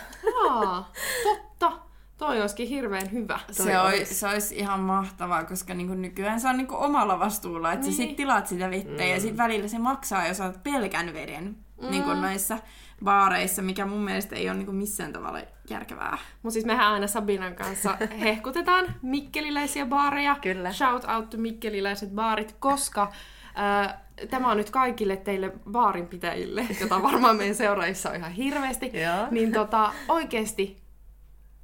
[0.50, 0.92] Aa,
[1.24, 1.72] totta.
[2.18, 3.40] Toi olisikin hirveän hyvä.
[3.52, 4.16] se, olisi.
[4.16, 7.94] se olisi ihan mahtavaa, koska niinku nykyään se on niinku omalla vastuulla, että niin.
[7.94, 9.10] sä sit tilaat sitä vettä mm.
[9.10, 11.92] ja sit välillä se maksaa, jos saat pelkän veden mm.
[11.92, 12.58] niinku noissa
[13.04, 16.18] baareissa, mikä mun mielestä ei ole niinku missään tavalla järkevää.
[16.44, 20.36] Mutta siis mehän aina Sabinan kanssa hehkutetaan mikkeliläisiä baareja.
[20.42, 20.74] Kyllä.
[20.74, 23.12] Shout out to mikkeliläiset baarit, koska
[23.60, 23.96] äh,
[24.30, 28.92] tämä on nyt kaikille teille baarinpitäjille, jota varmaan meidän seuraajissa on ihan hirveästi.
[29.32, 30.78] niin tota, oikeasti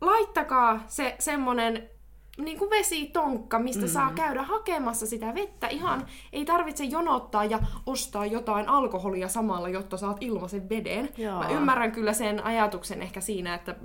[0.02, 1.90] laittakaa se semmonen
[2.38, 3.88] niin kuin vesitonkka, mistä mm.
[3.88, 5.68] saa käydä hakemassa sitä vettä.
[5.68, 11.10] Ihan ei tarvitse jonottaa ja ostaa jotain alkoholia samalla, jotta saat ilmaisen veden.
[11.18, 11.40] Joo.
[11.40, 13.76] Mä ymmärrän kyllä sen ajatuksen ehkä siinä, että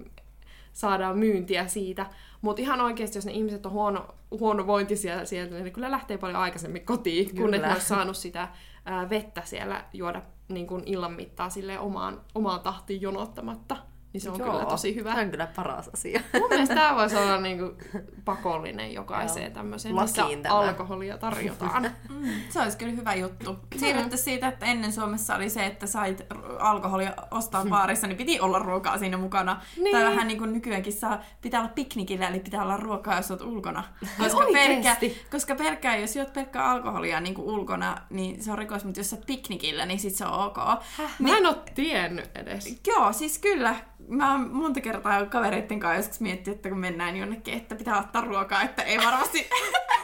[0.72, 2.06] saadaan myyntiä siitä.
[2.40, 6.40] Mutta ihan oikeasti, jos ne ihmiset on huono, huonovointisia sieltä, niin ne kyllä lähtee paljon
[6.40, 7.40] aikaisemmin kotiin, kyllä.
[7.40, 8.48] kun ne olisi saanut sitä
[8.84, 13.76] ää, vettä siellä juoda niin kuin illan mittaan omaan, omaan tahtiin jonottamatta.
[14.16, 15.14] Niin se on Joo, kyllä tosi hyvä.
[15.14, 16.20] Se on kyllä paras asia.
[16.40, 17.76] Mun mielestä tämä voisi olla niinku
[18.24, 21.82] pakollinen jokaiseen tämmöiseen, missä alkoholia tarjotaan.
[22.08, 23.58] mm, se olisi kyllä hyvä juttu.
[23.76, 26.26] Siirryttä siitä, että ennen Suomessa oli se, että sait
[26.58, 29.60] alkoholia ostaa baarissa, niin piti olla ruokaa siinä mukana.
[29.76, 29.96] Niin.
[29.96, 33.42] Tai vähän niin kuin nykyäänkin saa, pitää olla piknikillä, eli pitää olla ruokaa, jos olet
[33.42, 33.84] ulkona.
[34.22, 34.96] Koska, pelkkä,
[35.30, 39.10] koska pelkkää, jos juot pelkkää alkoholia niin kuin ulkona, niin se on rikos, mutta jos
[39.10, 40.56] sä piknikillä, niin sit se on ok.
[40.96, 41.10] Häh?
[41.18, 42.80] Mä en ole tiennyt edes.
[42.86, 43.76] Joo, siis kyllä
[44.08, 48.22] mä oon monta kertaa kavereiden kanssa joskus miettinyt, että kun mennään jonnekin, että pitää ottaa
[48.22, 49.50] ruokaa, että ei varmasti,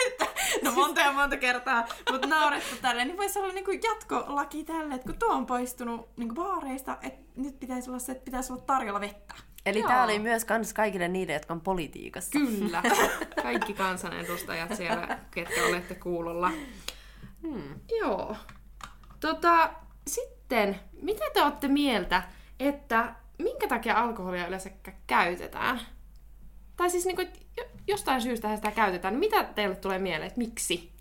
[0.64, 5.06] no monta ja monta kertaa, mutta naurettu tälleen, niin voisi olla niinku jatkolaki tälle, että
[5.06, 9.00] kun tuo on poistunut niinku baareista, että nyt pitäisi olla se, että pitäisi olla tarjolla
[9.00, 9.34] vettä.
[9.66, 12.30] Eli tämä oli myös kans kaikille niille, jotka on politiikassa.
[12.30, 12.82] Kyllä.
[13.42, 16.50] Kaikki kansanedustajat siellä, ketkä olette kuulolla.
[17.42, 17.80] Hmm.
[18.00, 18.36] Joo.
[19.20, 19.70] Tota,
[20.06, 22.22] sitten, mitä te olette mieltä,
[22.60, 24.70] että minkä takia alkoholia yleensä
[25.06, 25.80] käytetään?
[26.76, 27.22] Tai siis niinku,
[27.86, 29.14] jostain syystä sitä käytetään.
[29.14, 30.92] Mitä teille tulee mieleen, että miksi?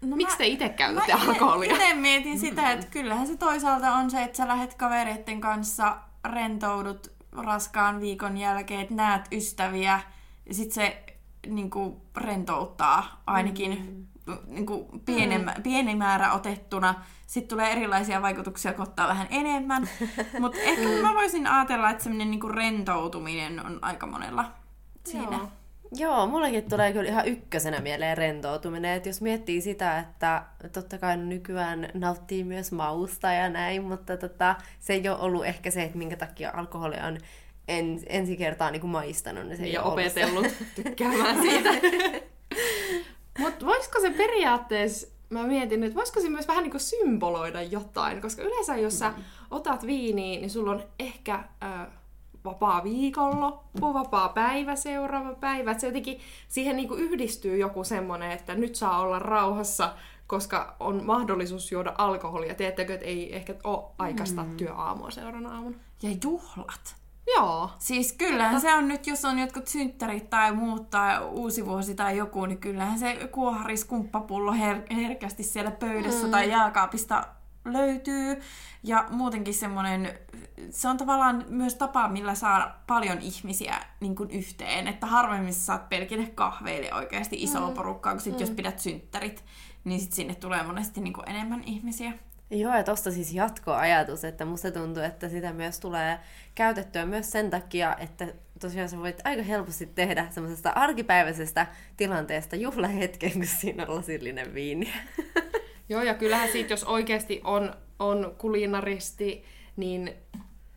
[0.00, 1.74] No Miksi te itse käytätte mä alkoholia?
[1.74, 5.98] Itse mietin sitä, että kyllähän se toisaalta on se, että sä lähdet kavereiden kanssa,
[6.32, 10.00] rentoudut raskaan viikon jälkeen, että näet ystäviä
[10.46, 11.04] ja sit se
[11.46, 14.06] niinku, rentouttaa ainakin mm.
[14.46, 16.94] Niinku, pienemmä, pieni määrä otettuna.
[17.26, 19.88] Sitten tulee erilaisia vaikutuksia, kun ottaa vähän enemmän.
[20.40, 24.44] Mutta ehkä mä voisin ajatella, että semmoinen niinku, rentoutuminen on aika monella
[25.04, 25.36] siinä.
[25.36, 25.48] Joo.
[25.96, 31.16] Joo, mullekin tulee kyllä ihan ykkösenä mieleen rentoutuminen, että jos miettii sitä, että totta kai
[31.16, 35.98] nykyään nauttii myös mausta ja näin, mutta tota, se ei ole ollut ehkä se, että
[35.98, 37.18] minkä takia alkoholi on
[37.68, 39.88] en, ensi kertaa niin kuin maistanut, niin se ei ja se.
[39.88, 41.70] opetellut tykkäämään siitä.
[43.94, 48.42] Voisiko se periaatteessa, mä mietin, että voisiko se myös vähän niin kuin symboloida jotain, koska
[48.42, 49.12] yleensä jos sä
[49.50, 51.86] otat viiniä, niin sulla on ehkä äh,
[52.44, 55.70] vapaa viikonloppu, vapaa päivä, seuraava päivä.
[55.70, 59.94] Et se jotenkin, siihen niin kuin yhdistyy joku semmoinen, että nyt saa olla rauhassa,
[60.26, 62.54] koska on mahdollisuus juoda alkoholia.
[62.54, 64.56] Tiedättekö, että ei ehkä ole aikaista mm.
[64.56, 65.76] työaamua seuraavana aamuna.
[66.02, 67.03] Ja juhlat.
[67.26, 67.70] Joo.
[67.78, 72.16] Siis kyllähän se on nyt, jos on jotkut synttärit tai muut tai uusi vuosi tai
[72.16, 76.30] joku, niin kyllähän se kuoharis kumppapullo her- herkästi siellä pöydässä mm.
[76.30, 77.26] tai jääkaapista
[77.64, 78.40] löytyy.
[78.82, 80.18] Ja muutenkin semmoinen,
[80.70, 84.86] se on tavallaan myös tapa, millä saa paljon ihmisiä niin kuin yhteen.
[84.86, 87.74] Että harvemmin sä saat pelkille kahveille oikeasti isoa mm.
[87.74, 89.44] porukkaa, kun sit jos pidät synttärit,
[89.84, 92.12] niin sit sinne tulee monesti niin kuin enemmän ihmisiä.
[92.50, 96.18] Joo, ja tosta siis jatkoajatus, että musta tuntuu, että sitä myös tulee
[96.54, 98.26] käytettyä myös sen takia, että
[98.60, 104.94] tosiaan sä voit aika helposti tehdä semmoisesta arkipäiväisestä tilanteesta juhlahetken, kun siinä on lasillinen viiniä.
[105.88, 109.44] Joo, ja kyllähän siitä, jos oikeasti on, on kulinaristi,
[109.76, 110.14] niin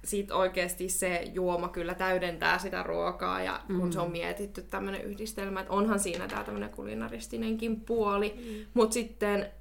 [0.03, 3.91] sit oikeasti se juoma kyllä täydentää sitä ruokaa, ja kun mm.
[3.91, 8.65] se on mietitty tämmöinen yhdistelmä, että onhan siinä tämä tämmöinen kulinaristinenkin puoli, mm.
[8.73, 9.51] mutta sitten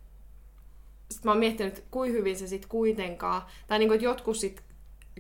[1.11, 4.37] sit mä oon miettinyt, että kuin hyvin se sitten kuitenkaan, tai niin kuin, että jotkut
[4.37, 4.63] sit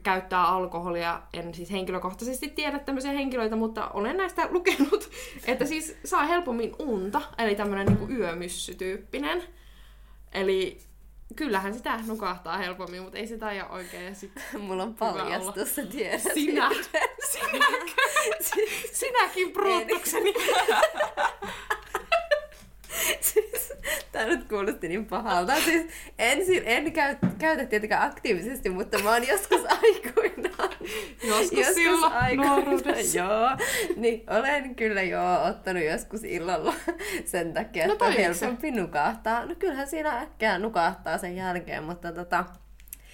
[0.02, 5.10] käyttää alkoholia, en siis henkilökohtaisesti tiedä tämmöisiä henkilöitä, mutta olen näistä lukenut,
[5.46, 9.42] että siis saa helpommin unta, eli tämmöinen niin yömyssytyyppinen.
[10.32, 10.78] Eli
[11.36, 16.22] kyllähän sitä nukahtaa helpommin, mutta ei se taida oikein sit Mulla on paljastus, sä tiedät.
[16.34, 16.70] Sinä,
[17.32, 17.92] sinäkö?
[18.92, 20.34] Sinäkin bruuttukseni.
[23.20, 23.72] Siis,
[24.12, 25.54] tää nyt kuulosti niin pahalta.
[25.54, 25.86] Siis
[26.18, 30.70] ensin en käy, käytä tietenkään aktiivisesti, mutta mä oon joskus aikuinaan.
[31.24, 33.18] Joskus silloin nuoruudessa.
[33.18, 33.50] Joo,
[33.96, 36.74] niin olen kyllä jo ottanut joskus illalla
[37.24, 39.46] sen takia, No että on helpompi nukahtaa.
[39.46, 42.44] No kyllähän siinä äkkää nukahtaa sen jälkeen, mutta tota,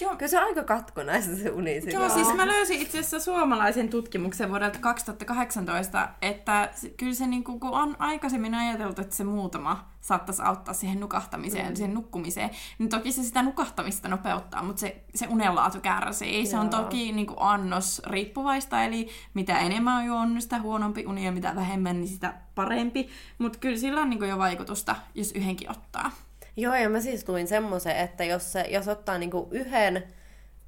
[0.02, 0.16] Joo.
[0.16, 2.10] kyllä se on aika katkonaista se uni Joo, silloin.
[2.10, 7.96] siis mä löysin itse asiassa suomalaisen tutkimuksen vuodelta 2018, että kyllä se niinku, kun on
[7.98, 11.76] aikaisemmin ajateltu, että se muutama saattaisi auttaa siihen nukahtamiseen, mm.
[11.76, 16.46] siihen nukkumiseen, niin toki se sitä nukahtamista nopeuttaa, mutta se, se unenlaatu kärsii.
[16.46, 16.82] Se on Joo.
[16.82, 22.00] toki niinku annos riippuvaista, eli mitä enemmän on juonut, sitä huonompi uni ja mitä vähemmän,
[22.00, 23.08] niin sitä parempi.
[23.38, 26.10] Mutta kyllä sillä on niinku jo vaikutusta, jos yhdenkin ottaa.
[26.56, 30.02] Joo, ja mä siis luin semmoisen, että jos, se, jos ottaa niinku yhden,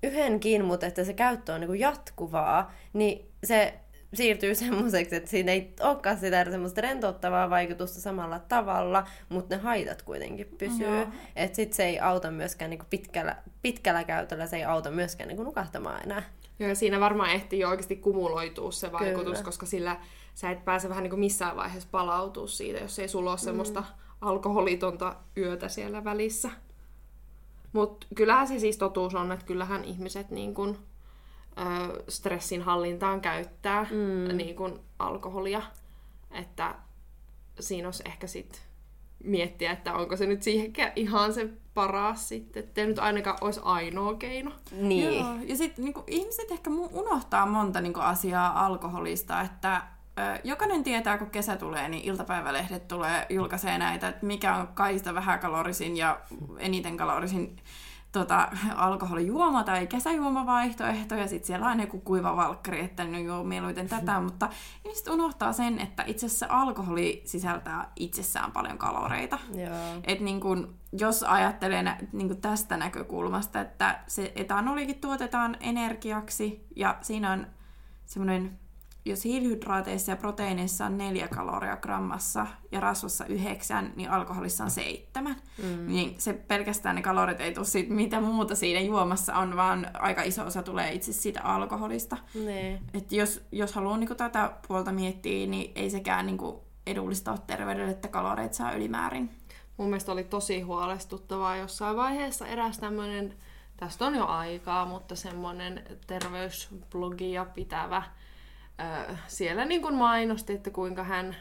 [0.02, 3.74] yhdenkin, mutta että se käyttö on niinku jatkuvaa, niin se
[4.14, 10.02] siirtyy semmoiseksi, että siinä ei olekaan sitä semmoista rentouttavaa vaikutusta samalla tavalla, mutta ne haitat
[10.02, 11.06] kuitenkin pysyy.
[11.36, 15.42] Että sit se ei auta myöskään niinku pitkällä, pitkällä käytöllä, se ei auta myöskään niinku
[15.42, 16.22] nukahtamaan enää.
[16.58, 19.44] Joo, ja siinä varmaan ehtii jo oikeasti kumuloitua se vaikutus, Kyllä.
[19.44, 19.96] koska sillä
[20.34, 23.84] sä et pääse vähän niin kuin missään vaiheessa palautua siitä, jos ei sulla ole semmoista
[24.24, 26.50] alkoholitonta yötä siellä välissä.
[27.72, 30.78] Mutta kyllähän se siis totuus on, että kyllähän ihmiset niin kun,
[31.58, 34.36] ö, stressin hallintaan käyttää mm.
[34.36, 35.62] niin kun alkoholia.
[36.30, 36.74] Että
[37.60, 38.60] siinä olisi ehkä sitten
[39.24, 44.14] miettiä, että onko se nyt siihenkään ihan se paras sitten, ettei nyt ainakaan olisi ainoa
[44.14, 44.50] keino.
[44.72, 45.18] Niin.
[45.18, 49.82] Joo, ja sitten niinku, ihmiset ehkä unohtaa monta niinku, asiaa alkoholista, että
[50.44, 55.96] jokainen tietää, kun kesä tulee, niin iltapäivälehdet tulee julkaisee näitä, että mikä on kaikista vähäkalorisin
[55.96, 56.20] ja
[56.58, 57.56] eniten kalorisin
[58.14, 63.88] tota, alkoholijuoma tai kesäjuomavaihtoehto, ja sitten siellä on joku kuiva valkkari, että no joo, mieluiten
[63.88, 64.48] tätä, mutta
[64.84, 69.38] ihmiset unohtaa sen, että itse asiassa alkoholi sisältää itsessään paljon kaloreita.
[70.04, 76.98] Et niin kun, jos ajattelee niin kun tästä näkökulmasta, että se etanolikin tuotetaan energiaksi ja
[77.02, 77.46] siinä on
[78.04, 78.58] semmoinen,
[79.04, 85.36] jos hiilihydraateissa ja proteiineissa on neljä kaloria grammassa ja rasvassa yhdeksän, niin alkoholissa on seitsemän.
[85.62, 85.86] Mm.
[85.86, 90.22] Niin se pelkästään ne kalorit ei tule siitä, mitä muuta siinä juomassa on, vaan aika
[90.22, 92.16] iso osa tulee itse siitä alkoholista.
[92.34, 92.80] Niin.
[92.94, 97.90] Et jos, jos haluaa niinku tätä puolta miettiä, niin ei sekään niinku edullista ole terveydelle,
[97.90, 99.30] että kaloreita saa ylimäärin.
[99.76, 103.34] Mun mielestä oli tosi huolestuttavaa jossain vaiheessa eräs tämmöinen,
[103.76, 108.02] tästä on jo aikaa, mutta semmoinen terveysblogia pitävä
[108.80, 111.36] ö, siellä niin kuin mainosti, että kuinka hän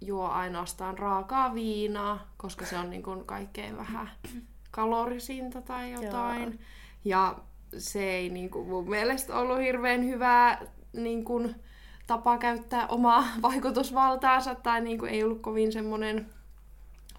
[0.00, 4.10] juo ainoastaan raakaa viinaa, koska se on niin kuin kaikkein vähän
[4.70, 6.42] kalorisinta tai jotain.
[6.42, 6.58] Joo.
[7.04, 7.38] Ja
[7.78, 10.62] se ei niin kuin mun mielestä ollut hirveän hyvää
[10.92, 11.54] niin kuin,
[12.06, 16.26] tapa käyttää omaa vaikutusvaltaansa tai niin kuin, ei ollut kovin semmoinen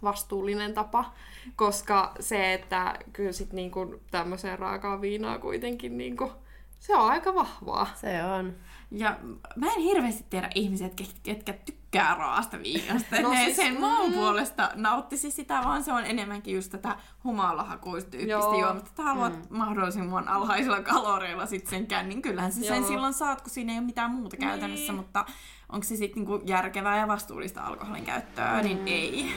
[0.03, 1.13] vastuullinen tapa,
[1.55, 6.31] koska se, että kyllä sit niinku tämmöiseen raakaa viinaa kuitenkin niinku,
[6.79, 7.87] se on aika vahvaa.
[7.95, 8.55] Se on.
[8.91, 9.19] Ja
[9.55, 10.89] mä en hirveästi tiedä ihmisiä,
[11.23, 13.21] ketkä tykkää raasta viinasta.
[13.21, 14.13] No, ne siis, sen muun mm.
[14.13, 18.89] puolesta nauttisi sitä, vaan se on enemmänkin just tätä humalahakuistyyppistä juomista.
[18.89, 19.57] Että haluat mm.
[19.57, 22.75] mahdollisimman alhaisilla kaloreilla sit sen kään, niin kyllähän se Joo.
[22.75, 24.47] sen silloin saat, kun siinä ei ole mitään muuta niin.
[24.49, 24.93] käytännössä.
[24.93, 25.25] Mutta
[25.69, 28.85] onko se sitten niinku järkevää ja vastuullista alkoholin käyttöä, niin mm.
[28.85, 29.31] niin ei.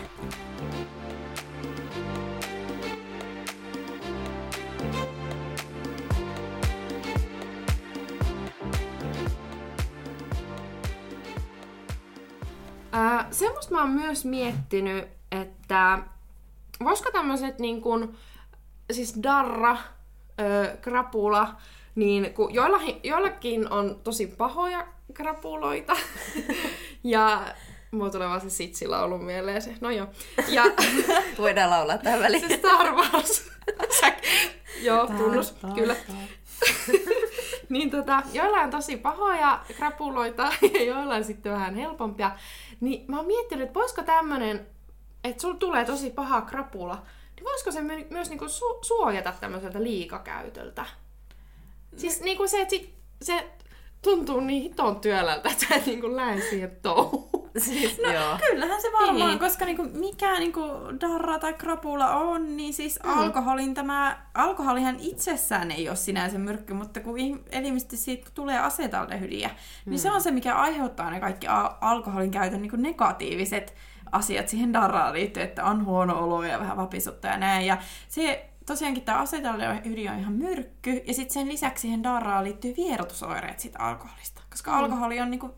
[12.95, 15.99] Äh, semmoista mä oon myös miettinyt, että
[16.85, 18.17] voisiko tämmöiset niin kuin,
[18.93, 19.77] siis darra,
[20.41, 21.57] ö, krapula,
[21.95, 25.97] niin kun joilla, joillakin on tosi pahoja krapuloita,
[27.05, 27.45] ja
[27.91, 29.75] Mulla tulee vaan se sitsilaulu mieleen se.
[29.81, 30.07] No joo.
[30.49, 30.65] Ja...
[31.39, 32.49] Voidaan laulaa tähän väliin.
[32.49, 33.51] Se Star Wars.
[34.83, 35.55] joo, tunnus.
[35.75, 35.97] Kyllä.
[37.69, 42.31] niin tota, joilla on tosi pahoja krapuloita ja joilla on sitten vähän helpompia.
[42.81, 44.67] Niin mä oon miettinyt, että voisiko tämmönen,
[45.25, 47.03] että sulla tulee tosi paha krapula,
[47.37, 50.87] niin voisiko se my- myös niinku su- suojata tämmöiseltä liikakäytöltä?
[51.97, 53.51] Siis niinku se, että sit, se
[54.03, 57.40] tuntuu niin hiton työlältä, että sä et niinku lähde siihen touhuun.
[57.59, 58.39] Siis, no, joo.
[58.51, 59.39] kyllähän se varmaan, niin.
[59.39, 60.61] koska niinku, mikä niinku
[61.01, 63.19] darra tai krapula on, niin siis mm.
[63.19, 69.91] alkoholin tämä, alkoholihan itsessään ei ole sinänsä myrkky, mutta kun elimistä siitä tulee asetaldehydiä, mm.
[69.91, 73.75] niin se on se, mikä aiheuttaa ne kaikki al- alkoholin käytön niinku negatiiviset
[74.13, 77.67] asiat siihen darraan liittyen, että on huono olo ja vähän vapisutta ja näin.
[77.67, 77.79] Ja
[78.09, 83.61] se tosiaankin tämä asetaldehydi on ihan myrkky, ja sitten sen lisäksi siihen darraan liittyy vierotusoireet
[83.61, 84.43] siitä alkoholista.
[84.51, 84.77] Koska mm.
[84.77, 85.55] alkoholi on niinku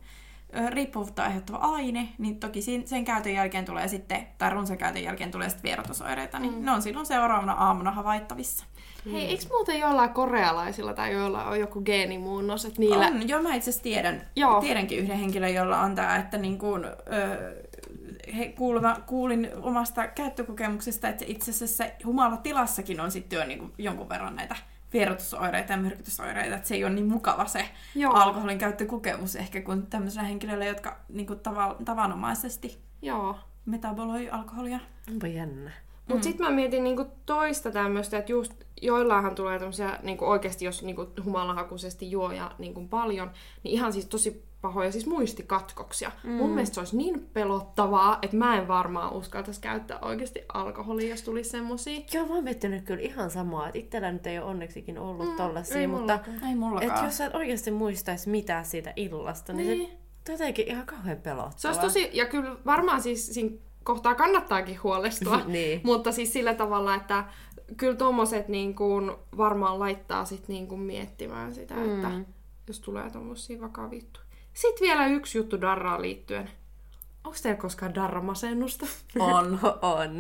[0.69, 5.49] riippuvuutta aiheuttava aine, niin toki sen käytön jälkeen tulee sitten, tai runsan käytön jälkeen tulee
[5.49, 6.65] sitten vierotusoireita, niin mm.
[6.65, 8.65] ne on silloin seuraavana aamuna havaittavissa.
[9.13, 13.07] Hei, eikö muuten jollain korealaisilla tai joilla on joku geenimuunnos, että niillä...
[13.07, 14.61] On, joo, mä itse asiassa tiedän, joo.
[14.61, 17.63] tiedänkin yhden henkilön, jolla on tämä, että niin kuin, öö,
[18.37, 24.09] he, kuulma, kuulin omasta käyttökokemuksesta, että itse asiassa humalatilassakin on sitten jo niin kuin jonkun
[24.09, 24.57] verran näitä
[24.93, 28.13] vierotusoireita ja myrkytysoireita, että se ei ole niin mukava se Joo.
[28.15, 33.39] alkoholin käyttökokemus ehkä kuin tämmöisillä henkilöillä, jotka niin kuin tava, tavanomaisesti Joo.
[33.67, 34.79] metaboloi alkoholia.
[35.11, 35.71] Onpa jännä.
[36.09, 36.23] Mutta mm.
[36.23, 41.07] sitten mä mietin niinku toista tämmöistä, että just joillahan tulee tämmöisiä niinku oikeasti, jos niinku
[41.25, 43.31] humalahakuisesti juo ja niinku paljon,
[43.63, 46.13] niin ihan siis tosi pahoja siis muistikatkoksia.
[46.25, 46.31] Mm.
[46.31, 51.23] Mun mielestä se olisi niin pelottavaa, että mä en varmaan uskaltaisi käyttää oikeasti alkoholia, jos
[51.23, 52.01] tulisi semmosia.
[52.13, 55.37] Joo, mä oon miettinyt kyllä ihan samaa, että itsellä nyt ei ole onneksikin ollut mm,
[55.37, 59.99] tollasia, ei mutta ei että jos sä et oikeasti muistaisi mitään siitä illasta, niin, niin
[60.27, 61.59] se jotenkin ihan kauhean pelottavaa.
[61.59, 65.81] Se olisi tosi, ja kyllä varmaan siis siinä kohtaa kannattaakin huolestua, niin.
[65.85, 67.25] mutta siis sillä tavalla, että
[67.77, 71.95] kyllä tommoset niin kuin varmaan laittaa sit niin kuin miettimään sitä, mm.
[71.95, 72.11] että
[72.67, 74.03] jos tulee tommosia vakavia
[74.55, 76.51] sitten vielä yksi juttu Darraan liittyen.
[77.25, 78.87] Onko teillä koskaan darramasennusta?
[79.19, 80.11] On, on.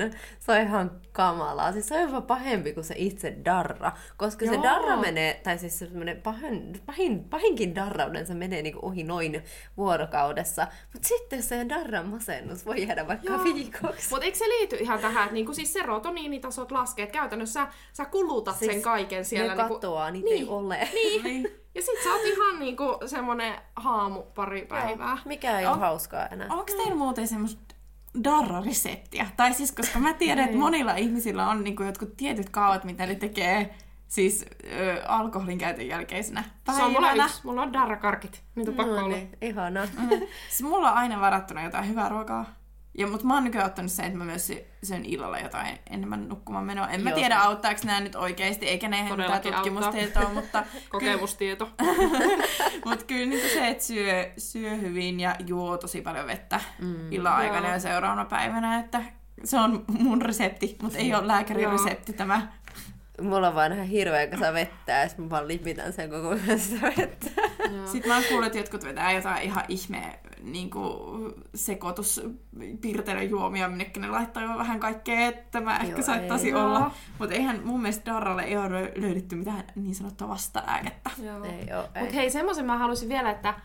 [0.40, 1.72] Se on ihan kamalaa.
[1.72, 3.92] Siis se on jopa pahempi kuin se itse darra.
[4.16, 4.54] Koska Joo.
[4.54, 5.88] se darra menee, tai siis se
[6.22, 9.44] pahin, pahin, pahinkin darrauden se menee niinku ohi noin
[9.76, 10.66] vuorokaudessa.
[10.92, 13.44] Mutta sitten se darran masennus voi jäädä vaikka Joo.
[13.44, 14.10] viikoksi.
[14.10, 18.58] Mutta eikö se liity ihan tähän, että niinku siis serotoniinitasot laskee, että käytännössä sä kulutat
[18.58, 19.54] siis sen kaiken siellä.
[19.54, 19.74] Ne niinku...
[19.74, 20.42] katoaa, niitä niin.
[20.42, 20.88] ei ole.
[20.94, 21.24] Niin.
[21.24, 21.62] niin.
[21.74, 25.08] Ja sit sä oot ihan niinku semmonen haamu pari päivää.
[25.08, 26.48] Joo, mikä ei on, ole hauskaa enää.
[26.50, 27.71] Onko teillä muuten semmoista
[28.24, 29.26] darra-reseptiä?
[29.36, 33.14] Tai siis, koska mä tiedän, että monilla ihmisillä on niinku jotkut tietyt kaavat, mitä ne
[33.14, 33.74] tekee
[34.08, 36.84] siis ö, alkoholin käytön jälkeisenä päivänä.
[36.84, 37.40] Se on mulla yksi.
[37.44, 38.42] Mulla on darrakarkit.
[38.54, 39.16] Niitä on pakko no, olla.
[39.16, 39.84] Niin, ihana.
[39.84, 40.08] Mm.
[40.48, 42.61] Siis mulla on aina varattuna jotain hyvää ruokaa.
[42.98, 46.64] Ja, mutta mä oon nykyään ottanut sen, että mä myös syön illalla jotain enemmän nukkumaan
[46.64, 46.88] menoa.
[46.88, 50.64] En Joo, mä tiedä, auttaako nämä nyt oikeasti, eikä ne mitään tutkimustietoa, mutta...
[50.88, 51.70] Kokemustieto.
[52.84, 57.36] mutta kyllä niin se, että syö, syö hyvin ja juo tosi paljon vettä mm, illan
[57.36, 59.02] aikana ja seuraavana päivänä, että
[59.44, 62.52] se on mun resepti, mutta ei ole lääkärin resepti tämä
[63.20, 66.92] mulla on vaan ihan hirveä kasa vettä, ja mä vaan lipitän sen koko ajan sitä
[66.96, 67.30] vettä.
[67.92, 70.70] Sitten mä oon kuullut, että jotkut vetää jotain ihan ihme niin
[71.54, 72.20] sekoitus
[73.28, 76.54] juomia, minnekin ne laittaa jo vähän kaikkea, että mä ehkä Joo, saattaisi ei.
[76.54, 76.90] olla.
[77.18, 81.10] Mutta eihän mun mielestä Darralle ei ole löydetty mitään niin sanottua vastalääkettä.
[81.22, 81.44] Joo.
[81.44, 82.02] Ei oo, ei.
[82.02, 83.62] Mutta hei, semmoisen mä halusin vielä, että äh,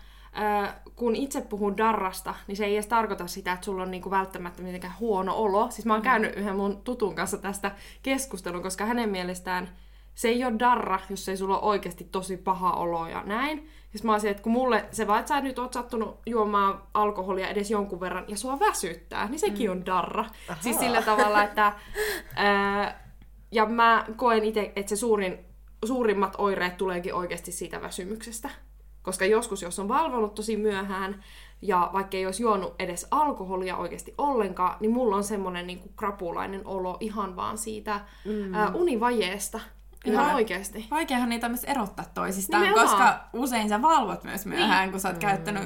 [0.96, 4.62] kun itse puhun darrasta, niin se ei edes tarkoita sitä, että sulla on niinku välttämättä
[4.62, 5.72] mitenkään huono olo.
[5.72, 7.72] Siis mä oon käynyt yhden mun tutun kanssa tästä
[8.04, 9.70] keskustelun, koska hänen mielestään
[10.16, 13.70] se ei ole darra, jos ei sulla ole oikeasti tosi paha olo ja näin.
[13.96, 17.48] Sit mä olisin, että kun mulle se vaan, että sä nyt oot sattunut juomaan alkoholia
[17.48, 20.26] edes jonkun verran ja sua väsyttää, niin sekin on darra.
[20.60, 21.74] Siis sillä tavalla, että...
[22.36, 23.08] Ää,
[23.52, 25.46] ja mä koen itse, että se suurin,
[25.86, 28.50] suurimmat oireet tuleekin oikeasti siitä väsymyksestä.
[29.08, 31.24] Koska joskus, jos on valvonut tosi myöhään,
[31.62, 36.62] ja vaikka ei olisi juonut edes alkoholia oikeasti ollenkaan, niin mulla on semmoinen niin krapulainen
[36.66, 38.54] olo ihan vaan siitä mm.
[38.54, 39.60] ää, univajeesta.
[40.06, 40.36] Ihan Joo.
[40.36, 40.88] oikeasti.
[40.92, 42.90] Vaikeahan niitä myös erottaa toisistaan, Nimenomaan.
[42.90, 45.64] koska usein sä valvot myös myöhään, kun sä oot käyttänyt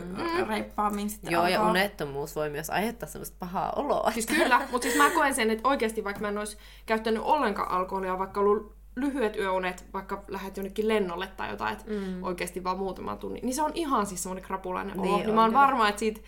[0.47, 1.81] reippaammin sitten Joo, ja alkoholia.
[1.81, 4.11] unettomuus voi myös aiheuttaa semmoista pahaa oloa.
[4.11, 7.71] Siis kyllä, mutta siis mä koen sen, että oikeasti vaikka mä en olisi käyttänyt ollenkaan
[7.71, 12.23] alkoholia, vaikka ollut lyhyet yöunet, vaikka lähdet jonnekin lennolle tai jotain, että mm.
[12.23, 15.03] oikeasti vaan muutama tunnin, niin se on ihan siis semmoinen krapulainen olo.
[15.03, 15.61] Niin Niin, on mä oon kyllä.
[15.61, 16.21] varma, että siitä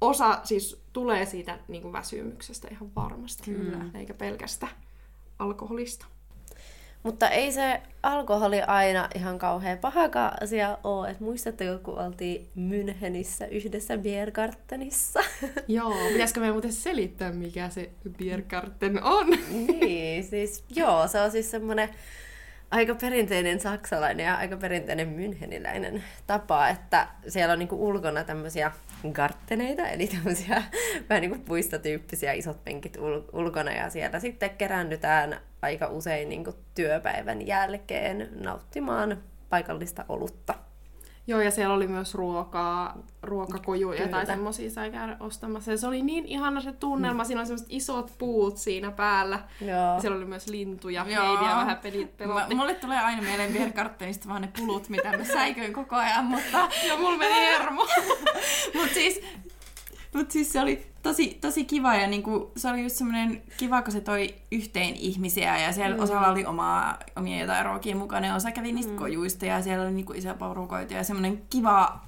[0.00, 3.42] osa siis tulee siitä niin kuin väsymyksestä ihan varmasti.
[3.42, 3.84] Kyllä.
[3.94, 4.68] Eikä pelkästä
[5.38, 6.06] alkoholista.
[7.02, 11.10] Mutta ei se alkoholi aina ihan kauhean pahakaan asia ole.
[11.10, 15.20] Et muistatteko, kun oltiin Münchenissä yhdessä Biergartenissa?
[15.68, 19.26] Joo, pitäisikö me muuten selittää, mikä se Biergarten on?
[19.50, 21.88] niin, siis joo, se on siis semmoinen
[22.70, 28.72] aika perinteinen saksalainen ja aika perinteinen müncheniläinen tapa, että siellä on niinku ulkona tämmöisiä
[29.12, 30.62] gartteneita, eli tämmöisiä
[31.08, 36.54] vähän niin kuin puistotyyppisiä isot penkit ul- ulkona, ja siellä sitten keräännytään aika usein niinku
[36.74, 40.54] työpäivän jälkeen nauttimaan paikallista olutta.
[41.30, 44.10] Joo, ja siellä oli myös ruokaa, ruokakojuja Kyllä.
[44.10, 45.70] tai semmosia sai käydä ostamassa.
[45.70, 49.38] Ja se oli niin ihana se tunnelma, siinä oli semmoiset isot puut siinä päällä.
[49.60, 49.70] Joo.
[49.94, 51.24] Ja siellä oli myös lintuja, Joo.
[51.24, 52.54] Heidiä vähän peli, Mä, pelotti.
[52.54, 56.98] mulle tulee aina mieleen Biergartenista vaan ne pulut, mitä mä säiköin koko ajan, mutta, Joo,
[56.98, 57.86] mulla meni hermo.
[58.80, 59.20] mut siis,
[60.14, 63.92] mut siis se oli tosi, tosi kiva ja niinku, se oli just semmoinen kiva, kun
[63.92, 66.02] se toi yhteen ihmisiä ja siellä mm.
[66.02, 68.98] osalla oli omaa, omia jotain ruokia mukana ja osa kävi niistä mm.
[68.98, 72.00] kojuista ja siellä oli niinku iso porukoita ja semmoinen kiva,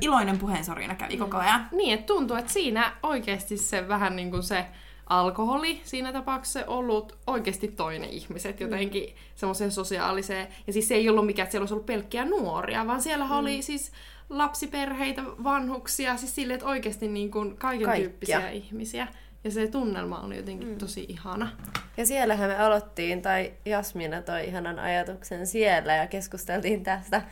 [0.00, 1.68] iloinen puheensorina kävi koko ajan.
[1.72, 4.66] Niin, että tuntuu, että siinä oikeasti se vähän niin kuin se
[5.10, 10.48] alkoholi, siinä tapauksessa se ollut oikeasti toinen ihmiset jotenkin semmoiseen sosiaaliseen.
[10.66, 13.30] Ja siis se ei ollut mikään, että siellä olisi ollut pelkkiä nuoria, vaan siellä mm.
[13.30, 13.92] oli siis
[14.28, 18.08] lapsiperheitä, vanhuksia, siis silleen, että oikeasti niin kuin kaiken Kaikkia.
[18.08, 19.06] tyyppisiä ihmisiä.
[19.44, 20.78] Ja se tunnelma oli jotenkin mm.
[20.78, 21.50] tosi ihana.
[21.96, 27.22] Ja siellähän me aloittiin, tai Jasmina toi ihanan ajatuksen siellä, ja keskusteltiin tästä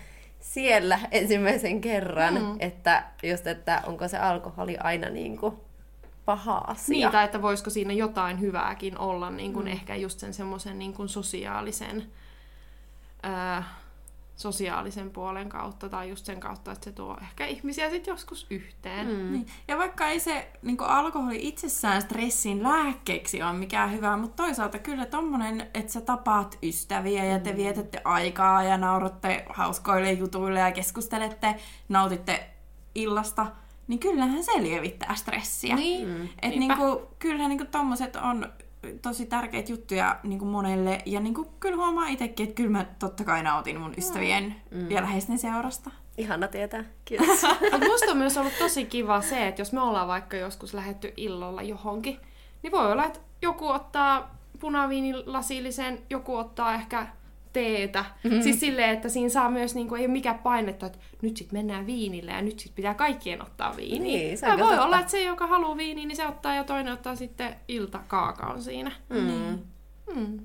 [0.40, 2.56] siellä ensimmäisen kerran, mm.
[2.60, 5.56] että just, että onko se alkoholi aina niin kuin
[6.28, 6.92] paha asia.
[6.92, 9.72] Niin, tai että voisiko siinä jotain hyvääkin olla, niin kuin mm.
[9.72, 12.12] ehkä just sen semmoisen niin kuin sosiaalisen,
[13.22, 13.64] ää,
[14.36, 19.06] sosiaalisen puolen kautta, tai just sen kautta, että se tuo ehkä ihmisiä sitten joskus yhteen.
[19.06, 19.32] Mm.
[19.32, 19.46] Niin.
[19.68, 25.06] Ja vaikka ei se niin alkoholi itsessään stressin lääkkeeksi ole mikään hyvä, mutta toisaalta kyllä
[25.06, 31.54] tommonen, että sä tapaat ystäviä ja te vietätte aikaa ja nauratte hauskoille jutuille ja keskustelette,
[31.88, 32.50] nautitte
[32.94, 33.46] illasta,
[33.88, 35.76] niin kyllähän se lievittää stressiä.
[35.76, 36.76] Niin, Et niinpä.
[36.76, 38.52] niinku, kyllähän niinku tommoset on
[39.02, 40.98] tosi tärkeitä juttuja niinku monelle.
[41.06, 44.90] Ja niinku, kyllä huomaa itsekin, että kyllä mä totta kai nautin mun ystävien mm.
[44.90, 45.90] ja läheisten seurasta.
[46.18, 46.84] Ihana tietää.
[47.04, 47.42] Kiitos.
[47.72, 51.12] Mutta musta on myös ollut tosi kiva se, että jos me ollaan vaikka joskus lähetty
[51.16, 52.20] illalla johonkin,
[52.62, 57.06] niin voi olla, että joku ottaa punaviinilasillisen, joku ottaa ehkä
[57.58, 58.04] teetä.
[58.24, 58.42] Mm-hmm.
[58.42, 61.52] Siis silleen, että siinä saa myös, niin kuin, ei ole mikään painetta, että nyt sit
[61.52, 64.18] mennään viinille ja nyt sit pitää kaikkien ottaa viiniä.
[64.18, 64.84] Niin, se voi totta.
[64.84, 68.92] olla, että se, joka haluaa viiniä, niin se ottaa ja toinen ottaa sitten iltakaakaon siinä.
[69.08, 69.58] Mm.
[70.14, 70.38] Mm.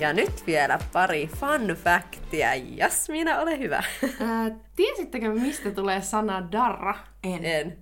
[0.00, 2.54] Ja nyt vielä pari fun factia.
[2.54, 3.82] Jasmina, ole hyvä.
[4.20, 6.94] Ää, tiesittekö, mistä tulee sana darra?
[7.24, 7.44] En.
[7.44, 7.78] En.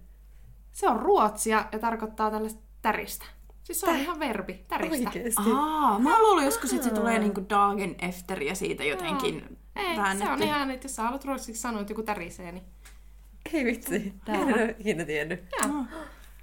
[0.72, 3.26] Se on ruotsia ja tarkoittaa tällaista täristä.
[3.62, 5.08] Siis se on ihan verbi, täristä.
[5.08, 5.42] Oikeesti.
[5.56, 10.00] Aa, mä luulin joskus, että se tulee niinku dagen efter ja siitä jotenkin Ei, se
[10.02, 10.32] väännetty.
[10.32, 12.64] on ihan, että jos sä haluat ruotsiksi sanoa, että joku tärisee, niin
[13.52, 14.14] Ei vitsi.
[14.28, 15.44] En ole ikinä tiennyt.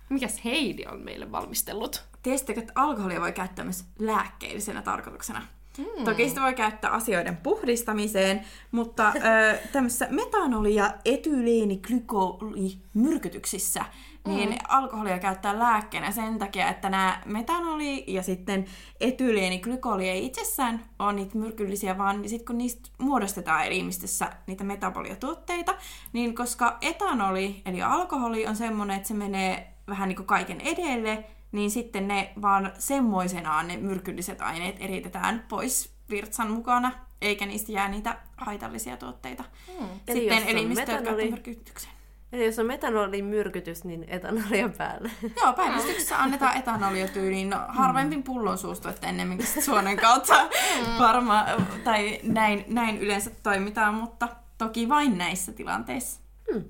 [0.09, 2.05] Mikäs Heidi on meille valmistellut?
[2.23, 5.41] Tiesittekö, että alkoholia voi käyttää myös lääkkeellisenä tarkoituksena?
[5.77, 6.03] Mm.
[6.03, 9.19] Toki sitä voi käyttää asioiden puhdistamiseen, mutta ö,
[9.73, 13.85] tämmöisissä metanoli- ja etyleeniglykolimyrkytyksissä
[14.27, 14.55] niin mm.
[14.67, 18.65] alkoholia käyttää lääkkeenä sen takia, että nämä metanoli ja sitten
[18.99, 25.75] etyleeniglikoli ei itsessään ole niitä myrkyllisiä, vaan sitten kun niistä muodostetaan elimistössä niitä metaboliatuotteita,
[26.13, 31.23] niin koska etanoli, eli alkoholi, on semmoinen, että se menee vähän niin kuin kaiken edelle,
[31.55, 36.91] niin sitten ne vaan semmoisenaan ne myrkylliset aineet eritetään pois virtsan mukana,
[37.21, 39.43] eikä niistä jää niitä haitallisia tuotteita.
[39.79, 39.87] Hmm.
[40.13, 41.29] Sitten elimistöön metanoli...
[41.29, 41.95] myrkytykseen.
[42.31, 45.11] Eli jos on metanolin myrkytys, niin etanolia päälle.
[45.41, 47.49] Joo, päivystyksessä annetaan etanolia tyyliin.
[47.49, 50.99] No, harvemmin pullon suustu, että ennemminkin suonen kautta mm.
[50.99, 51.45] varma,
[51.83, 54.27] tai näin, näin yleensä toimitaan, mutta
[54.57, 56.19] toki vain näissä tilanteissa.
[56.53, 56.63] Hmm.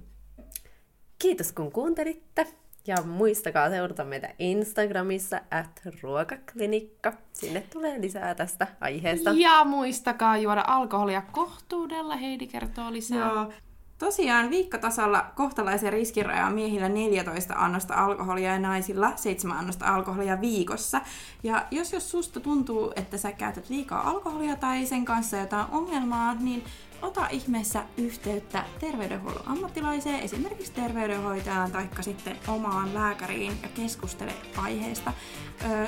[1.19, 2.47] Kiitos kun kuuntelitte.
[2.87, 7.13] Ja muistakaa seurata meitä Instagramissa at ruokaklinikka.
[7.33, 9.31] Sinne tulee lisää tästä aiheesta.
[9.31, 12.15] Ja muistakaa juoda alkoholia kohtuudella.
[12.15, 13.17] Heidi kertoo lisää.
[13.17, 13.51] Joo.
[13.97, 21.01] Tosiaan viikkotasolla kohtalaisen riskiraja on miehillä 14 annosta alkoholia ja naisilla 7 annosta alkoholia viikossa.
[21.43, 26.33] Ja jos, jos susta tuntuu, että sä käytät liikaa alkoholia tai sen kanssa jotain ongelmaa,
[26.33, 26.63] niin
[27.01, 35.13] ota ihmeessä yhteyttä terveydenhuollon ammattilaiseen, esimerkiksi terveydenhoitajaan tai sitten omaan lääkäriin ja keskustele aiheesta.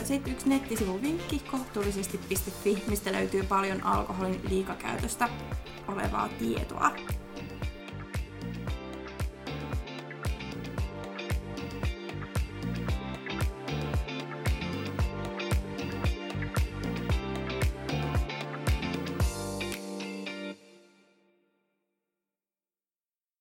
[0.03, 5.29] Sitten yksi nettisivu vinkki kohtuullisesti.fi, mistä löytyy paljon alkoholin liikakäytöstä
[5.87, 6.91] olevaa tietoa.